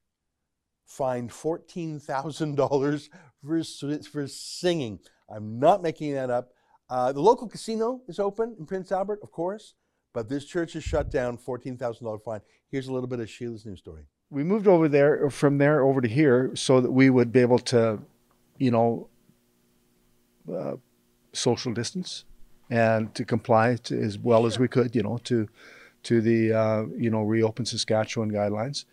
fined 0.92 1.30
$14,000 1.30 3.10
for, 3.42 4.04
for 4.04 4.28
singing. 4.28 5.00
I'm 5.30 5.60
not 5.60 5.82
making 5.82 6.14
that 6.14 6.30
up. 6.30 6.52
Uh, 6.90 7.14
the 7.14 7.22
local 7.22 7.48
casino 7.48 8.02
is 8.08 8.20
open 8.20 8.56
in 8.60 8.66
Prince 8.66 8.92
Albert, 8.92 9.20
of 9.24 9.32
course, 9.32 9.76
but 10.14 10.28
this 10.28 10.44
church 10.44 10.76
is 10.76 10.84
shut 10.84 11.10
down, 11.10 11.38
$14,000 11.38 12.22
fine. 12.24 12.42
Here's 12.70 12.88
a 12.88 12.94
little 12.94 13.08
bit 13.08 13.22
of 13.22 13.30
Sheila's 13.30 13.66
news 13.66 13.80
story. 13.80 14.04
we 14.30 14.44
moved 14.44 14.68
over 14.68 14.90
there 14.90 15.30
from 15.30 15.58
there 15.58 15.82
over 15.84 16.02
to 16.02 16.08
here 16.08 16.52
so 16.56 16.82
that 16.82 16.92
we 16.92 17.10
would 17.10 17.32
be 17.32 17.40
able 17.40 17.60
to, 17.60 18.00
you 18.58 18.72
know, 18.72 19.08
uh, 20.54 20.76
social 21.32 21.74
distance 21.74 22.26
and 22.70 23.16
to 23.16 23.24
comply 23.24 23.76
to, 23.76 23.98
as 23.98 24.18
well 24.18 24.46
as 24.46 24.60
we 24.60 24.68
could, 24.68 24.94
you 24.96 25.04
know, 25.04 25.18
to 25.24 25.48
to 26.04 26.20
the 26.20 26.52
uh, 26.52 26.86
you 26.98 27.10
know 27.10 27.22
reopen 27.22 27.66
Saskatchewan 27.66 28.32
guidelines. 28.32 28.86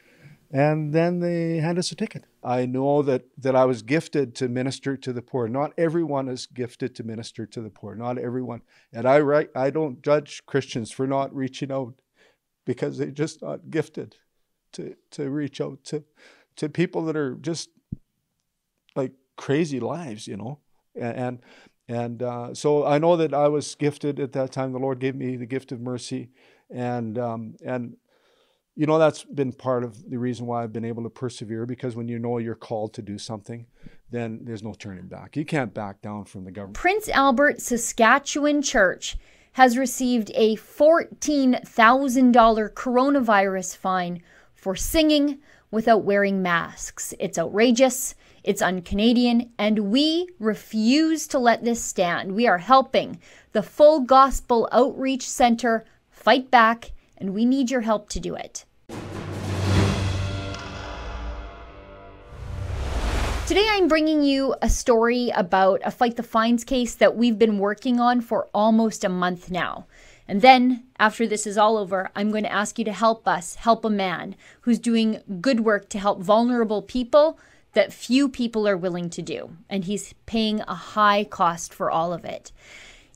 And 0.50 0.95
then 0.95 1.21
they 1.21 1.59
hand 1.59 1.78
us 1.78 1.93
a 1.93 1.95
ticket. 1.95 2.25
I 2.43 2.64
know 2.64 3.02
that 3.02 3.25
that 3.37 3.55
I 3.55 3.67
was 3.67 3.83
gifted 3.83 4.35
to 4.37 4.49
minister 4.49 4.97
to 4.97 5.12
the 5.12 5.21
poor. 5.21 5.47
Not 5.47 5.73
everyone 5.76 6.28
is 6.28 6.47
gifted 6.47 6.95
to 6.97 7.05
minister 7.05 7.45
to 7.45 7.61
the 7.61 7.69
poor. 7.69 7.95
Not 7.95 8.17
everyone. 8.17 8.62
And 8.93 9.07
I 9.07 9.21
right 9.21 9.50
I 9.55 9.71
don't 9.71 10.02
judge 10.02 10.43
Christians 10.47 10.90
for 10.90 11.07
not 11.07 11.35
reaching 11.35 11.71
out 11.71 12.00
because 12.64 12.97
they're 12.97 13.11
just 13.11 13.43
not 13.43 13.71
gifted 13.71 14.17
to 14.73 14.97
to 15.11 15.28
reach 15.28 15.61
out 15.61 15.85
to 15.85 16.05
to 16.57 16.69
people 16.69 17.05
that 17.05 17.17
are 17.17 17.35
just 17.35 17.71
like 18.97 19.12
crazy 19.37 19.81
lives, 19.81 20.26
you 20.26 20.37
know, 20.37 20.59
and 20.95 21.17
and, 21.17 21.38
and 21.88 22.23
uh, 22.23 22.55
so 22.55 22.87
I 22.87 22.99
know 22.99 23.17
that 23.17 23.33
I 23.33 23.49
was 23.49 23.75
gifted 23.75 24.21
at 24.21 24.33
that 24.33 24.52
time. 24.52 24.73
The 24.73 24.78
Lord 24.78 24.99
gave 24.99 25.14
me 25.14 25.37
the 25.37 25.47
gift 25.47 25.73
of 25.73 25.81
mercy, 25.81 26.31
and 26.71 27.19
um, 27.19 27.57
and 27.64 27.97
you 28.78 28.87
know 28.87 28.97
that's 28.97 29.25
been 29.25 29.52
part 29.52 29.82
of 29.82 30.08
the 30.08 30.18
reason 30.18 30.47
why 30.47 30.62
I've 30.62 30.73
been 30.73 30.85
able 30.85 31.02
to 31.02 31.11
persevere 31.11 31.66
because 31.66 31.97
when 31.97 32.06
you 32.06 32.16
know 32.16 32.38
you're 32.38 32.54
called 32.54 32.94
to 32.94 33.02
do 33.02 33.18
something, 33.18 33.66
then 34.12 34.38
there's 34.44 34.62
no 34.62 34.73
turning 34.73 35.08
back. 35.08 35.37
You 35.37 35.44
can't 35.44 35.75
back 35.75 36.00
down 36.00 36.26
from 36.26 36.44
the 36.44 36.52
government. 36.52 36.76
Prince 36.76 37.08
Albert 37.08 37.61
Saskatchewan 37.61 38.62
Church 38.62 39.16
has 39.54 39.76
received 39.76 40.30
a 40.37 40.54
$14,000 40.54 42.70
coronavirus 42.70 43.76
fine 43.76 44.23
for 44.54 44.76
singing 44.76 45.40
without 45.73 46.04
wearing 46.04 46.40
masks. 46.40 47.12
It's 47.18 47.37
outrageous, 47.37 48.14
it's 48.44 48.62
un 48.62 48.82
Canadian, 48.82 49.50
and 49.58 49.90
we 49.90 50.28
refuse 50.38 51.26
to 51.28 51.38
let 51.40 51.64
this 51.64 51.82
stand. 51.82 52.30
We 52.30 52.47
are 52.47 52.58
helping 52.58 53.18
the 53.50 53.64
Full 53.64 54.02
Gospel 54.02 54.68
Outreach 54.70 55.28
Center 55.28 55.85
fight 56.12 56.52
back, 56.52 56.92
and 57.19 57.35
we 57.35 57.45
need 57.45 57.71
your 57.71 57.83
help 57.83 58.09
to 58.11 58.21
do 58.21 58.35
it. 58.35 58.65
Today, 63.47 63.67
I'm 63.71 63.89
bringing 63.89 64.23
you 64.23 64.55
a 64.61 64.69
story 64.69 65.31
about 65.35 65.81
a 65.83 65.91
Fight 65.91 66.17
the 66.17 66.23
Fines 66.23 66.65
case 66.65 66.95
that 66.97 67.17
we've 67.17 67.39
been 67.39 67.59
working 67.59 67.99
on 67.99 68.21
for 68.21 68.49
almost 68.53 69.05
a 69.05 69.09
month 69.09 69.51
now. 69.51 69.87
And 70.29 70.43
then, 70.43 70.85
after 70.99 71.27
this 71.27 71.47
is 71.47 71.57
all 71.57 71.79
over, 71.79 72.11
I'm 72.15 72.31
going 72.31 72.43
to 72.43 72.53
ask 72.53 72.79
you 72.79 72.85
to 72.85 72.93
help 72.93 73.27
us 73.27 73.55
help 73.55 73.87
a 73.87 73.91
man 73.91 74.37
who's 74.61 74.79
doing 74.79 75.23
good 75.41 75.61
work 75.61 75.89
to 75.89 75.99
help 75.99 76.21
vulnerable 76.21 76.83
people 76.83 77.39
that 77.73 77.91
few 77.91 78.29
people 78.29 78.69
are 78.69 78.77
willing 78.77 79.09
to 79.09 79.23
do. 79.23 79.57
And 79.71 79.85
he's 79.85 80.15
paying 80.27 80.61
a 80.69 80.75
high 80.75 81.25
cost 81.25 81.73
for 81.73 81.91
all 81.91 82.13
of 82.13 82.27
it. 82.27 82.53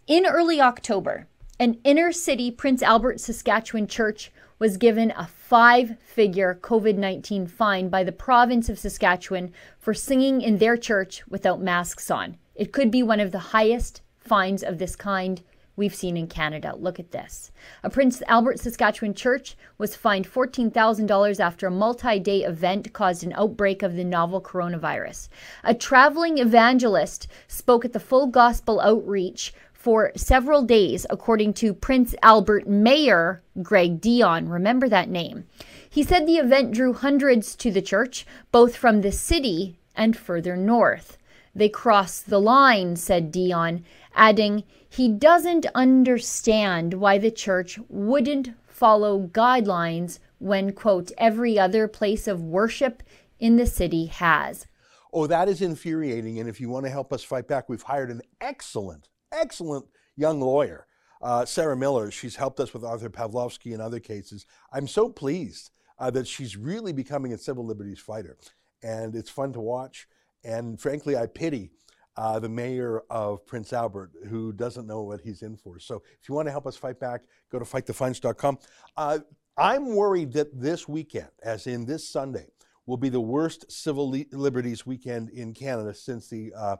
In 0.07 0.25
early 0.25 0.61
October, 0.63 1.27
an 1.62 1.78
inner 1.85 2.11
city 2.11 2.50
Prince 2.50 2.83
Albert, 2.83 3.21
Saskatchewan 3.21 3.87
church 3.87 4.33
was 4.59 4.76
given 4.76 5.12
a 5.12 5.28
five 5.28 5.97
figure 6.00 6.59
COVID 6.61 6.97
19 6.97 7.47
fine 7.47 7.88
by 7.88 8.02
the 8.02 8.11
province 8.11 8.69
of 8.69 8.81
Saskatchewan 8.81 9.52
for 9.78 9.95
singing 9.95 10.40
in 10.40 10.59
their 10.59 10.76
church 10.76 11.23
without 11.28 11.62
masks 11.62 12.11
on. 12.11 12.37
It 12.57 12.73
could 12.73 12.90
be 12.90 13.04
one 13.04 13.21
of 13.21 13.31
the 13.31 13.52
highest 13.54 14.02
fines 14.19 14.64
of 14.64 14.78
this 14.78 14.97
kind 14.97 15.40
we've 15.76 15.95
seen 15.95 16.16
in 16.16 16.26
Canada. 16.26 16.75
Look 16.76 16.99
at 16.99 17.12
this. 17.12 17.52
A 17.85 17.90
Prince 17.90 18.23
Albert, 18.26 18.59
Saskatchewan 18.59 19.14
church 19.14 19.57
was 19.78 19.95
fined 19.95 20.28
$14,000 20.28 21.38
after 21.38 21.69
a 21.69 21.71
multi 21.71 22.19
day 22.19 22.42
event 22.42 22.92
caused 22.92 23.23
an 23.23 23.33
outbreak 23.35 23.85
of 23.85 23.95
the 23.95 24.02
novel 24.02 24.40
coronavirus. 24.40 25.28
A 25.62 25.75
traveling 25.75 26.38
evangelist 26.38 27.28
spoke 27.47 27.85
at 27.85 27.92
the 27.92 28.00
Full 28.00 28.26
Gospel 28.26 28.81
Outreach 28.81 29.54
for 29.83 30.12
several 30.15 30.62
days, 30.62 31.05
according 31.11 31.53
to 31.53 31.75
Prince 31.75 32.15
Albert 32.23 32.69
Mayor 32.69 33.43
Greg 33.65 34.01
Dionne. 34.01 34.49
Remember 34.49 34.89
that 34.89 35.09
name. 35.09 35.45
He 35.91 36.05
said 36.05 36.25
the 36.25 36.37
event 36.37 36.73
drew 36.73 36.93
hundreds 36.93 37.57
to 37.57 37.73
the 37.73 37.83
church, 37.83 38.25
both 38.53 38.77
from 38.77 39.01
the 39.01 39.11
city 39.11 39.77
and 39.97 40.17
further 40.17 40.57
north. 40.57 41.19
They 41.53 41.69
crossed 41.69 42.31
the 42.31 42.39
line, 42.39 42.95
said 42.95 43.33
Dionne, 43.33 43.83
adding, 44.15 44.62
he 44.89 45.09
doesn't 45.09 45.67
understand 45.75 46.95
why 46.95 47.19
the 47.19 47.33
church 47.33 47.81
wouldn't 47.89 48.51
follow 48.69 49.27
guidelines 49.33 50.21
when, 50.39 50.73
quote, 50.75 51.11
every 51.19 51.59
other 51.59 51.89
place 51.89 52.29
of 52.29 52.41
worship 52.41 53.03
in 53.41 53.57
the 53.57 53.67
city 53.67 54.07
has. 54.07 54.69
Oh, 55.12 55.27
that 55.27 55.49
is 55.49 55.61
infuriating. 55.61 56.39
And 56.39 56.49
if 56.49 56.61
you 56.61 56.69
want 56.69 56.87
to 56.87 56.91
help 56.91 57.12
us 57.12 57.25
fight 57.25 57.49
back, 57.49 57.69
we've 57.69 57.83
hired 57.83 58.12
an 58.12 58.23
excellent 58.41 59.09
excellent 59.33 59.87
young 60.17 60.41
lawyer, 60.41 60.87
uh, 61.21 61.45
Sarah 61.45 61.77
Miller. 61.77 62.11
She's 62.11 62.37
helped 62.37 62.61
us 62.61 62.73
with 62.73 62.85
Artur 62.85 63.11
Pawlowski 63.11 63.73
and 63.73 63.83
other 63.83 64.01
cases. 64.01 64.47
I'm 64.73 64.87
so 64.87 65.09
pleased 65.09 65.71
uh, 65.99 66.11
that 66.11 66.27
she's 66.27 66.57
really 66.57 66.93
becoming 66.93 67.33
a 67.33 67.39
civil 67.39 67.65
liberties 67.65 68.01
fighter. 68.01 68.37
And 68.83 69.15
it's 69.15 69.31
fun 69.31 69.53
to 69.53 69.61
watch. 69.61 70.09
And 70.45 70.81
frankly, 70.81 71.17
I 71.17 71.27
pity 71.27 71.71
uh, 72.17 72.39
the 72.39 72.49
mayor 72.49 73.03
of 73.11 73.47
Prince 73.47 73.73
Albert 73.73 74.12
who 74.29 74.53
doesn't 74.53 74.87
know 74.87 75.03
what 75.03 75.21
he's 75.21 75.43
in 75.43 75.57
for. 75.57 75.79
So 75.79 76.03
if 76.21 76.29
you 76.29 76.35
want 76.35 76.47
to 76.49 76.53
help 76.53 76.67
us 76.67 76.77
fight 76.77 77.01
back, 77.01 77.23
go 77.51 77.59
to 77.59 77.65
fightthefines.com. 77.65 78.59
Uh, 78.97 79.21
I'm 79.57 79.95
worried 79.95 80.33
that 80.33 80.61
this 80.61 80.89
weekend, 80.89 81.29
as 81.43 81.67
in 81.67 81.85
this 81.85 82.09
Sunday, 82.09 82.47
will 82.87 82.97
be 82.97 83.09
the 83.09 83.21
worst 83.21 83.71
civil 83.71 84.09
li- 84.09 84.27
liberties 84.33 84.85
weekend 84.85 85.31
in 85.31 85.55
Canada 85.55 85.95
since 85.95 86.29
the 86.29 86.53
uh, 86.57 86.77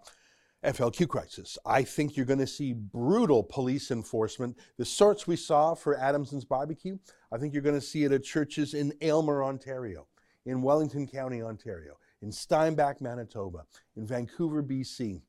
FLQ 0.65 1.09
crisis. 1.09 1.59
I 1.67 1.83
think 1.83 2.17
you're 2.17 2.27
going 2.27 2.39
to 2.39 2.47
see 2.47 2.73
brutal 2.73 3.43
police 3.43 3.91
enforcement, 3.91 4.57
the 4.79 4.85
sorts 4.85 5.27
we 5.27 5.37
saw 5.37 5.75
for 5.75 5.99
Adamson's 5.99 6.45
barbecue. 6.45 6.99
I 7.33 7.39
think 7.39 7.53
you're 7.53 7.63
going 7.63 7.81
to 7.81 7.87
see 7.87 8.05
it 8.05 8.13
at 8.13 8.23
churches 8.23 8.75
in 8.75 8.93
Aylmer, 9.01 9.43
Ontario, 9.43 10.07
in 10.47 10.63
Wellington 10.63 11.07
County, 11.07 11.43
Ontario, 11.43 11.95
in 12.21 12.31
Steinbach, 12.31 13.01
Manitoba, 13.01 13.65
in 13.97 14.07
Vancouver, 14.07 14.63
BC. 14.63 15.23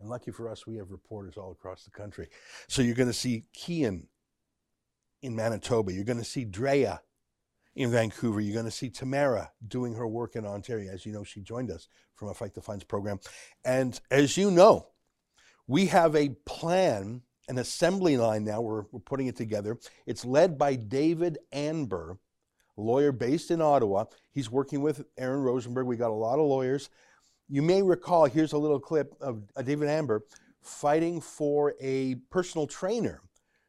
And 0.00 0.08
lucky 0.08 0.30
for 0.30 0.48
us, 0.48 0.66
we 0.66 0.76
have 0.76 0.92
reporters 0.92 1.36
all 1.36 1.50
across 1.50 1.84
the 1.84 1.90
country. 1.90 2.28
So 2.68 2.82
you're 2.82 2.94
going 2.94 3.08
to 3.08 3.12
see 3.12 3.46
Kian 3.56 4.06
in 5.22 5.34
Manitoba. 5.34 5.92
You're 5.92 6.04
going 6.04 6.18
to 6.18 6.24
see 6.24 6.44
Drea 6.44 7.00
in 7.78 7.92
Vancouver. 7.92 8.40
You're 8.40 8.54
going 8.54 8.64
to 8.64 8.70
see 8.70 8.90
Tamara 8.90 9.52
doing 9.66 9.94
her 9.94 10.06
work 10.06 10.34
in 10.34 10.44
Ontario. 10.44 10.92
As 10.92 11.06
you 11.06 11.12
know, 11.12 11.22
she 11.22 11.40
joined 11.40 11.70
us 11.70 11.88
from 12.16 12.28
a 12.28 12.34
Fight 12.34 12.52
the 12.52 12.60
Fines 12.60 12.82
program. 12.82 13.20
And 13.64 13.98
as 14.10 14.36
you 14.36 14.50
know, 14.50 14.88
we 15.68 15.86
have 15.86 16.16
a 16.16 16.30
plan, 16.44 17.22
an 17.48 17.58
assembly 17.58 18.16
line 18.16 18.44
now. 18.44 18.60
We're, 18.60 18.84
we're 18.90 18.98
putting 19.00 19.28
it 19.28 19.36
together. 19.36 19.78
It's 20.06 20.24
led 20.24 20.58
by 20.58 20.74
David 20.74 21.38
Anber, 21.52 22.18
lawyer 22.76 23.12
based 23.12 23.52
in 23.52 23.62
Ottawa. 23.62 24.06
He's 24.32 24.50
working 24.50 24.82
with 24.82 25.04
Aaron 25.16 25.42
Rosenberg. 25.42 25.86
We 25.86 25.96
got 25.96 26.10
a 26.10 26.14
lot 26.14 26.40
of 26.40 26.46
lawyers. 26.46 26.90
You 27.48 27.62
may 27.62 27.82
recall, 27.82 28.24
here's 28.24 28.52
a 28.54 28.58
little 28.58 28.80
clip 28.80 29.14
of 29.20 29.44
uh, 29.54 29.62
David 29.62 29.88
Anber 29.88 30.24
fighting 30.62 31.20
for 31.20 31.74
a 31.80 32.16
personal 32.30 32.66
trainer 32.66 33.22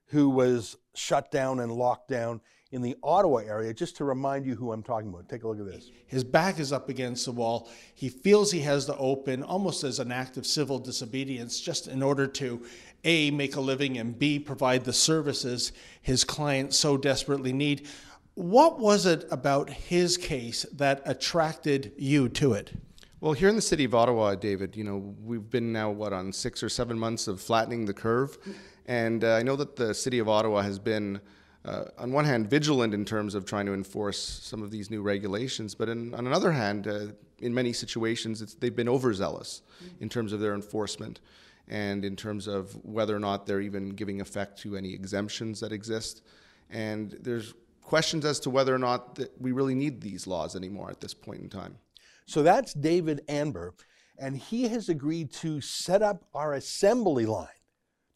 who 0.07 0.29
was 0.29 0.75
shut 0.95 1.29
down 1.29 1.59
and 1.59 1.71
locked 1.71 2.07
down 2.07 2.41
in 2.71 2.81
the 2.83 2.95
Ottawa 3.01 3.37
area, 3.37 3.73
just 3.73 3.97
to 3.97 4.03
remind 4.03 4.45
you 4.45 4.55
who 4.55 4.71
I'm 4.71 4.83
talking 4.83 5.09
about. 5.09 5.27
Take 5.27 5.43
a 5.43 5.47
look 5.47 5.59
at 5.59 5.65
this. 5.65 5.89
His 6.05 6.23
back 6.23 6.59
is 6.59 6.71
up 6.71 6.87
against 6.87 7.25
the 7.25 7.31
wall. 7.31 7.69
He 7.95 8.09
feels 8.09 8.51
he 8.51 8.59
has 8.61 8.85
to 8.85 8.95
open 8.97 9.41
almost 9.41 9.83
as 9.83 9.97
an 9.97 10.11
act 10.11 10.37
of 10.37 10.45
civil 10.45 10.77
disobedience 10.77 11.59
just 11.59 11.87
in 11.87 12.03
order 12.03 12.27
to 12.27 12.63
A, 13.05 13.31
make 13.31 13.55
a 13.55 13.61
living, 13.61 13.97
and 13.97 14.17
B, 14.17 14.37
provide 14.37 14.85
the 14.85 14.93
services 14.93 15.71
his 16.01 16.23
clients 16.23 16.77
so 16.77 16.95
desperately 16.95 17.53
need. 17.53 17.87
What 18.35 18.79
was 18.79 19.07
it 19.07 19.25
about 19.31 19.69
his 19.69 20.15
case 20.15 20.63
that 20.73 21.01
attracted 21.05 21.91
you 21.97 22.29
to 22.29 22.53
it? 22.53 22.71
Well, 23.19 23.33
here 23.33 23.49
in 23.49 23.55
the 23.55 23.61
city 23.61 23.83
of 23.83 23.95
Ottawa, 23.95 24.35
David, 24.35 24.77
you 24.77 24.83
know, 24.83 25.15
we've 25.25 25.49
been 25.49 25.73
now, 25.73 25.89
what, 25.89 26.13
on 26.13 26.31
six 26.31 26.61
or 26.61 26.69
seven 26.69 26.97
months 26.97 27.27
of 27.27 27.41
flattening 27.41 27.85
the 27.85 27.93
curve. 27.93 28.37
And 28.85 29.23
uh, 29.23 29.35
I 29.35 29.43
know 29.43 29.55
that 29.55 29.75
the 29.75 29.93
city 29.93 30.19
of 30.19 30.29
Ottawa 30.29 30.61
has 30.61 30.79
been 30.79 31.19
uh, 31.65 31.85
on 31.97 32.11
one 32.11 32.25
hand, 32.25 32.49
vigilant 32.49 32.93
in 32.93 33.03
terms 33.03 33.35
of 33.35 33.45
trying 33.45 33.65
to 33.65 33.73
enforce 33.73 34.19
some 34.19 34.63
of 34.63 34.71
these 34.71 34.89
new 34.89 35.01
regulations, 35.01 35.75
but 35.75 35.89
in, 35.89 36.13
on 36.13 36.25
another 36.25 36.51
hand, 36.51 36.87
uh, 36.87 37.07
in 37.39 37.53
many 37.53 37.73
situations, 37.73 38.55
they've 38.55 38.75
been 38.75 38.89
overzealous 38.89 39.61
mm-hmm. 39.83 40.03
in 40.03 40.09
terms 40.09 40.31
of 40.31 40.39
their 40.39 40.53
enforcement 40.53 41.19
and 41.67 42.03
in 42.03 42.15
terms 42.15 42.47
of 42.47 42.73
whether 42.83 43.15
or 43.15 43.19
not 43.19 43.45
they're 43.45 43.61
even 43.61 43.89
giving 43.89 44.21
effect 44.21 44.59
to 44.59 44.75
any 44.75 44.93
exemptions 44.93 45.59
that 45.59 45.71
exist. 45.71 46.23
And 46.69 47.17
there's 47.21 47.53
questions 47.81 48.25
as 48.25 48.39
to 48.41 48.49
whether 48.49 48.73
or 48.73 48.79
not 48.79 49.19
we 49.39 49.51
really 49.51 49.75
need 49.75 50.01
these 50.01 50.27
laws 50.27 50.55
anymore 50.55 50.89
at 50.89 51.01
this 51.01 51.13
point 51.13 51.41
in 51.41 51.49
time. 51.49 51.77
So 52.25 52.43
that's 52.43 52.73
David 52.73 53.21
Anber, 53.27 53.73
and 54.17 54.37
he 54.37 54.67
has 54.69 54.89
agreed 54.89 55.31
to 55.33 55.61
set 55.61 56.01
up 56.01 56.25
our 56.33 56.53
assembly 56.53 57.25
line 57.25 57.47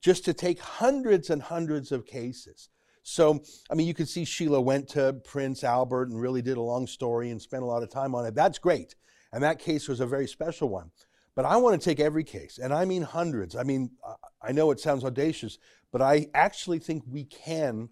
just 0.02 0.26
to 0.26 0.34
take 0.34 0.60
hundreds 0.60 1.30
and 1.30 1.42
hundreds 1.42 1.92
of 1.92 2.06
cases 2.06 2.70
so, 3.04 3.44
I 3.70 3.76
mean, 3.76 3.88
you 3.88 3.94
can 3.94 4.06
see 4.06 4.26
Sheila 4.26 4.62
went 4.62 4.88
to 4.90 5.14
Prince 5.26 5.64
Albert 5.64 6.10
and 6.10 6.20
really 6.20 6.42
did 6.42 6.58
a 6.58 6.62
long 6.62 6.88
story 6.88 7.30
and 7.30 7.42
spent 7.42 7.64
a 7.64 7.68
lot 7.68 7.84
of 7.84 7.90
time 7.90 8.16
on 8.16 8.26
it. 8.26 8.34
That's 8.34 8.58
great. 8.58 8.96
And 9.32 9.44
that 9.44 9.60
case 9.60 9.88
was 9.88 10.00
a 10.00 10.08
very 10.08 10.28
special 10.28 10.70
one. 10.70 10.92
But 11.36 11.46
I 11.46 11.58
want 11.58 11.80
to 11.80 11.84
take 11.84 12.00
every 12.00 12.24
case, 12.24 12.60
and 12.60 12.72
I 12.72 12.86
mean 12.86 13.02
hundreds. 13.02 13.56
I 13.56 13.64
mean, 13.64 13.92
uh, 14.08 14.14
I 14.42 14.52
know 14.52 14.70
it 14.72 14.80
sounds 14.80 15.04
audacious, 15.04 15.58
but 15.92 16.02
I 16.02 16.28
actually 16.34 16.80
think 16.80 17.04
we 17.08 17.26
can 17.26 17.90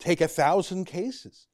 take 0.00 0.20
a 0.20 0.28
thousand 0.28 0.86
cases 0.86 1.46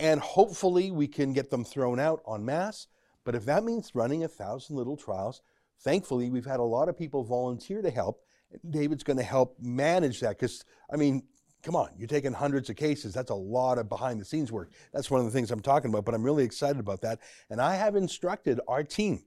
and 0.00 0.20
hopefully 0.20 0.90
we 0.90 1.08
can 1.08 1.32
get 1.32 1.50
them 1.50 1.64
thrown 1.64 1.98
out 1.98 2.22
en 2.32 2.44
masse. 2.44 2.86
But 3.24 3.34
if 3.34 3.44
that 3.46 3.64
means 3.64 3.94
running 3.94 4.24
a 4.24 4.28
thousand 4.28 4.76
little 4.76 4.96
trials, 4.96 5.42
thankfully 5.80 6.30
we've 6.30 6.46
had 6.46 6.60
a 6.60 6.64
lot 6.64 6.88
of 6.88 6.98
people 6.98 7.24
volunteer 7.24 7.82
to 7.82 7.90
help. 7.90 8.22
David's 8.68 9.02
going 9.02 9.18
to 9.18 9.22
help 9.22 9.56
manage 9.60 10.20
that 10.20 10.38
because, 10.38 10.64
I 10.92 10.96
mean, 10.96 11.24
come 11.62 11.76
on, 11.76 11.90
you're 11.98 12.08
taking 12.08 12.32
hundreds 12.32 12.70
of 12.70 12.76
cases. 12.76 13.14
That's 13.14 13.30
a 13.30 13.34
lot 13.34 13.78
of 13.78 13.88
behind 13.88 14.20
the 14.20 14.24
scenes 14.24 14.52
work. 14.52 14.70
That's 14.92 15.10
one 15.10 15.20
of 15.20 15.26
the 15.26 15.32
things 15.32 15.50
I'm 15.50 15.60
talking 15.60 15.90
about, 15.90 16.04
but 16.04 16.14
I'm 16.14 16.22
really 16.22 16.44
excited 16.44 16.78
about 16.78 17.00
that. 17.02 17.20
And 17.50 17.60
I 17.60 17.74
have 17.74 17.96
instructed 17.96 18.60
our 18.68 18.82
team, 18.82 19.24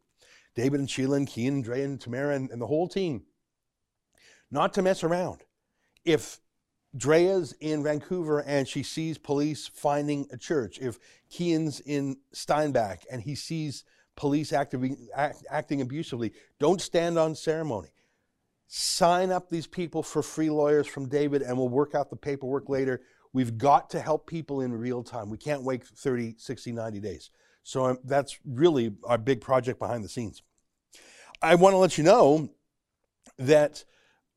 David 0.56 0.80
and 0.80 0.90
Sheila 0.90 1.18
and 1.18 1.28
Kian 1.28 1.64
Drea 1.64 1.86
and 1.86 2.00
Tamara 2.00 2.36
and, 2.36 2.50
and 2.50 2.62
the 2.62 2.68
whole 2.68 2.88
team, 2.88 3.24
not 4.50 4.74
to 4.74 4.82
mess 4.82 5.04
around. 5.04 5.42
If 6.06 6.40
Drea's 6.96 7.54
in 7.60 7.84
Vancouver 7.84 8.40
and 8.40 8.68
she 8.68 8.84
sees 8.84 9.18
police 9.18 9.68
finding 9.68 10.28
a 10.32 10.38
church, 10.38 10.80
if 10.80 11.00
Kian's 11.32 11.80
in 11.82 12.18
Steinbach 12.34 13.00
and 13.10 13.22
he 13.22 13.36
sees 13.36 13.84
police 14.16 14.52
act, 14.52 14.76
acting 15.50 15.82
abusively, 15.82 16.34
don't 16.60 16.82
stand 16.82 17.18
on 17.18 17.36
ceremony 17.36 17.90
sign 18.74 19.32
up 19.32 19.50
these 19.50 19.68
people 19.68 20.02
for 20.02 20.24
free 20.24 20.50
lawyers 20.50 20.88
from 20.88 21.10
David 21.10 21.42
and 21.42 21.58
we'll 21.58 21.68
work 21.68 21.94
out 21.94 22.10
the 22.10 22.16
paperwork 22.16 22.70
later. 22.70 23.02
We've 23.34 23.58
got 23.58 23.90
to 23.90 24.00
help 24.00 24.28
people 24.28 24.62
in 24.62 24.72
real 24.74 25.04
time. 25.04 25.30
We 25.30 25.38
can't 25.38 25.64
wait 25.64 25.84
30, 25.84 26.36
60, 26.38 26.72
90 26.72 27.00
days. 27.02 27.32
So 27.64 27.88
um, 27.88 28.00
that's 28.06 28.40
really 28.46 28.94
our 29.04 29.18
big 29.18 29.42
project 29.42 29.78
behind 29.78 30.06
the 30.06 30.10
scenes. 30.10 30.42
I 31.42 31.56
want 31.56 31.74
to 31.74 31.80
let 31.80 31.98
you 31.98 32.06
know 32.06 32.50
that 33.38 33.84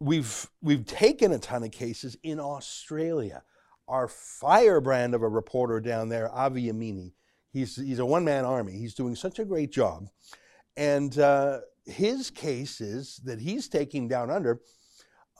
we've 0.00 0.48
we've 0.60 0.84
taken 0.84 1.30
a 1.30 1.38
ton 1.38 1.62
of 1.62 1.70
cases 1.70 2.16
in 2.24 2.40
Australia. 2.40 3.44
Our 3.86 4.08
firebrand 4.08 5.14
of 5.14 5.22
a 5.22 5.28
reporter 5.28 5.80
down 5.80 6.08
there, 6.08 6.28
Avi 6.34 6.72
Yamini, 6.72 7.12
he's 7.52 7.76
he's 7.76 8.00
a 8.00 8.06
one 8.06 8.24
man 8.24 8.44
army. 8.44 8.72
He's 8.72 8.94
doing 8.94 9.14
such 9.14 9.38
a 9.38 9.44
great 9.44 9.70
job, 9.70 10.08
and 10.76 11.16
uh, 11.18 11.60
his 11.84 12.30
cases 12.30 13.20
that 13.24 13.40
he's 13.40 13.68
taking 13.68 14.08
down 14.08 14.30
under 14.30 14.60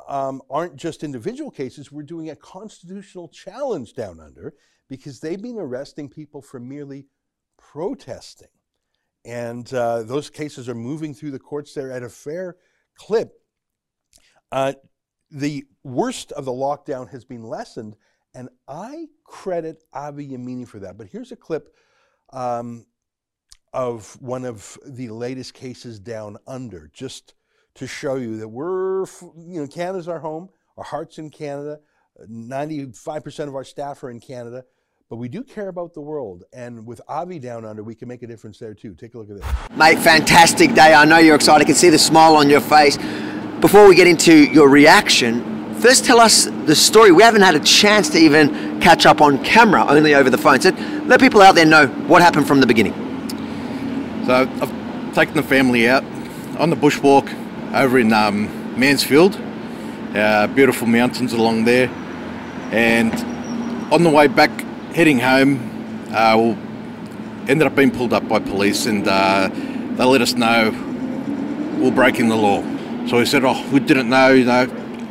um, 0.09 0.43
aren't 0.51 0.77
just 0.77 1.05
individual 1.05 1.51
cases. 1.51 1.91
We're 1.91 2.03
doing 2.03 2.31
a 2.31 2.37
constitutional 2.37 3.29
challenge 3.29 3.95
down 3.95 4.21
under 4.21 4.55
because 4.89 5.21
they've 5.21 5.41
been 5.41 5.59
arresting 5.59 6.09
people 6.09 6.43
for 6.43 6.61
merely 6.61 7.07
protesting. 7.59 8.49
And 9.25 9.73
uh, 9.73 10.03
those 10.03 10.29
cases 10.29 10.69
are 10.69 10.75
moving 10.75 11.15
through 11.15 11.31
the 11.31 11.39
courts 11.39 11.73
there 11.73 11.91
at 11.91 12.03
a 12.03 12.11
fair 12.11 12.57
clip. 12.97 13.33
Uh, 14.53 14.75
the 15.31 15.65
worst 15.83 16.33
of 16.33 16.45
the 16.45 16.53
lockdown 16.53 17.11
has 17.11 17.25
been 17.25 17.43
lessened, 17.43 17.97
and 18.35 18.49
I 18.69 19.07
credit 19.25 19.83
Avi 19.93 20.29
Yamini 20.29 20.69
for 20.69 20.79
that. 20.81 20.99
But 20.99 21.09
here's 21.09 21.33
a 21.33 21.37
clip 21.37 21.75
um, 22.33 22.85
of 23.75 24.17
one 24.23 24.45
of 24.45 24.79
the 24.87 25.09
latest 25.09 25.53
cases 25.53 25.99
down 25.99 26.39
under, 26.47 26.91
just 26.95 27.35
to 27.75 27.87
show 27.87 28.15
you 28.15 28.39
that 28.39 28.49
we're, 28.49 29.05
you 29.37 29.61
know, 29.61 29.67
Canada's 29.67 30.09
our 30.09 30.21
home, 30.21 30.49
our 30.77 30.85
heart's 30.85 31.19
in 31.19 31.29
Canada, 31.29 31.81
95% 32.31 33.49
of 33.49 33.55
our 33.57 33.65
staff 33.65 34.03
are 34.05 34.11
in 34.11 34.21
Canada, 34.21 34.65
but 35.11 35.17
we 35.17 35.29
do 35.29 35.43
care 35.43 35.69
about 35.69 35.93
the 35.93 36.01
world. 36.01 36.45
And 36.53 36.87
with 36.87 37.01
Avi 37.09 37.41
down 37.41 37.65
under, 37.65 37.83
we 37.83 37.97
can 37.97 38.07
make 38.07 38.23
a 38.23 38.29
difference 38.29 38.59
there 38.59 38.75
too. 38.75 38.95
Take 38.95 39.15
a 39.15 39.19
look 39.19 39.29
at 39.29 39.37
this. 39.41 39.77
Mate, 39.77 39.99
fantastic 39.99 40.73
day. 40.75 40.95
I 40.95 41.05
know 41.05 41.19
you're 41.19 41.35
excited. 41.35 41.65
I 41.65 41.67
can 41.67 41.75
see 41.75 41.91
the 41.91 41.99
smile 41.99 42.37
on 42.37 42.49
your 42.49 42.61
face. 42.61 42.97
Before 43.61 43.89
we 43.89 43.97
get 43.97 44.07
into 44.07 44.33
your 44.53 44.69
reaction, 44.69 45.75
first 45.81 46.05
tell 46.05 46.21
us 46.21 46.45
the 46.45 46.77
story. 46.77 47.11
We 47.11 47.25
haven't 47.25 47.43
had 47.43 47.57
a 47.57 47.61
chance 47.61 48.09
to 48.11 48.19
even 48.19 48.81
catch 48.81 49.05
up 49.05 49.21
on 49.21 49.43
camera, 49.45 49.85
only 49.89 50.15
over 50.15 50.31
the 50.31 50.39
phone. 50.39 50.61
So 50.61 50.71
let 51.07 51.19
people 51.21 51.43
out 51.43 51.57
there 51.57 51.67
know 51.67 51.89
what 52.07 52.23
happened 52.23 52.47
from 52.47 52.61
the 52.61 52.67
beginning. 52.67 53.04
So 54.27 54.33
I've 54.33 55.15
taken 55.15 55.35
the 55.35 55.43
family 55.43 55.87
out 55.87 56.03
on 56.59 56.71
the 56.71 56.77
bushwalk 56.77 57.29
over 57.75 57.99
in 57.99 58.11
um, 58.15 58.79
Mansfield. 58.81 59.39
Uh, 60.15 60.47
beautiful 60.47 60.87
mountains 60.87 61.35
along 61.35 61.65
there. 61.65 61.89
And 62.71 63.13
on 63.93 64.03
the 64.03 64.09
way 64.09 64.29
back, 64.29 64.51
heading 64.95 65.19
home, 65.19 65.59
uh, 66.11 66.39
we 66.39 67.51
ended 67.51 67.67
up 67.67 67.77
being 67.77 67.91
pulled 67.91 68.15
up 68.15 68.27
by 68.27 68.39
police 68.39 68.87
and 68.87 69.07
uh, 69.07 69.51
they 69.53 70.05
let 70.05 70.23
us 70.23 70.33
know 70.33 70.71
we're 71.79 71.91
breaking 71.91 72.31
the 72.31 72.37
law. 72.37 72.63
So 73.07 73.19
we 73.19 73.27
said, 73.27 73.45
oh, 73.45 73.63
we 73.71 73.81
didn't 73.81 74.09
know, 74.09 74.31
you 74.31 74.47
know, 74.47 74.67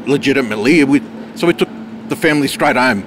legitimately. 0.07 0.85
We, 0.85 1.03
so 1.35 1.45
we 1.45 1.53
took 1.53 1.69
the 2.07 2.15
family 2.15 2.47
straight 2.47 2.77
home. 2.77 3.05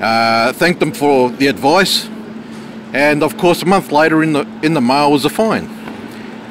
Uh, 0.00 0.54
thanked 0.54 0.80
them 0.80 0.92
for 0.92 1.28
the 1.28 1.48
advice. 1.48 2.08
And 2.92 3.22
of 3.22 3.38
course, 3.38 3.62
a 3.62 3.66
month 3.66 3.90
later 3.90 4.22
in 4.22 4.34
the, 4.34 4.46
in 4.62 4.74
the 4.74 4.80
mail 4.80 5.10
was 5.12 5.24
a 5.24 5.30
fine. 5.30 5.66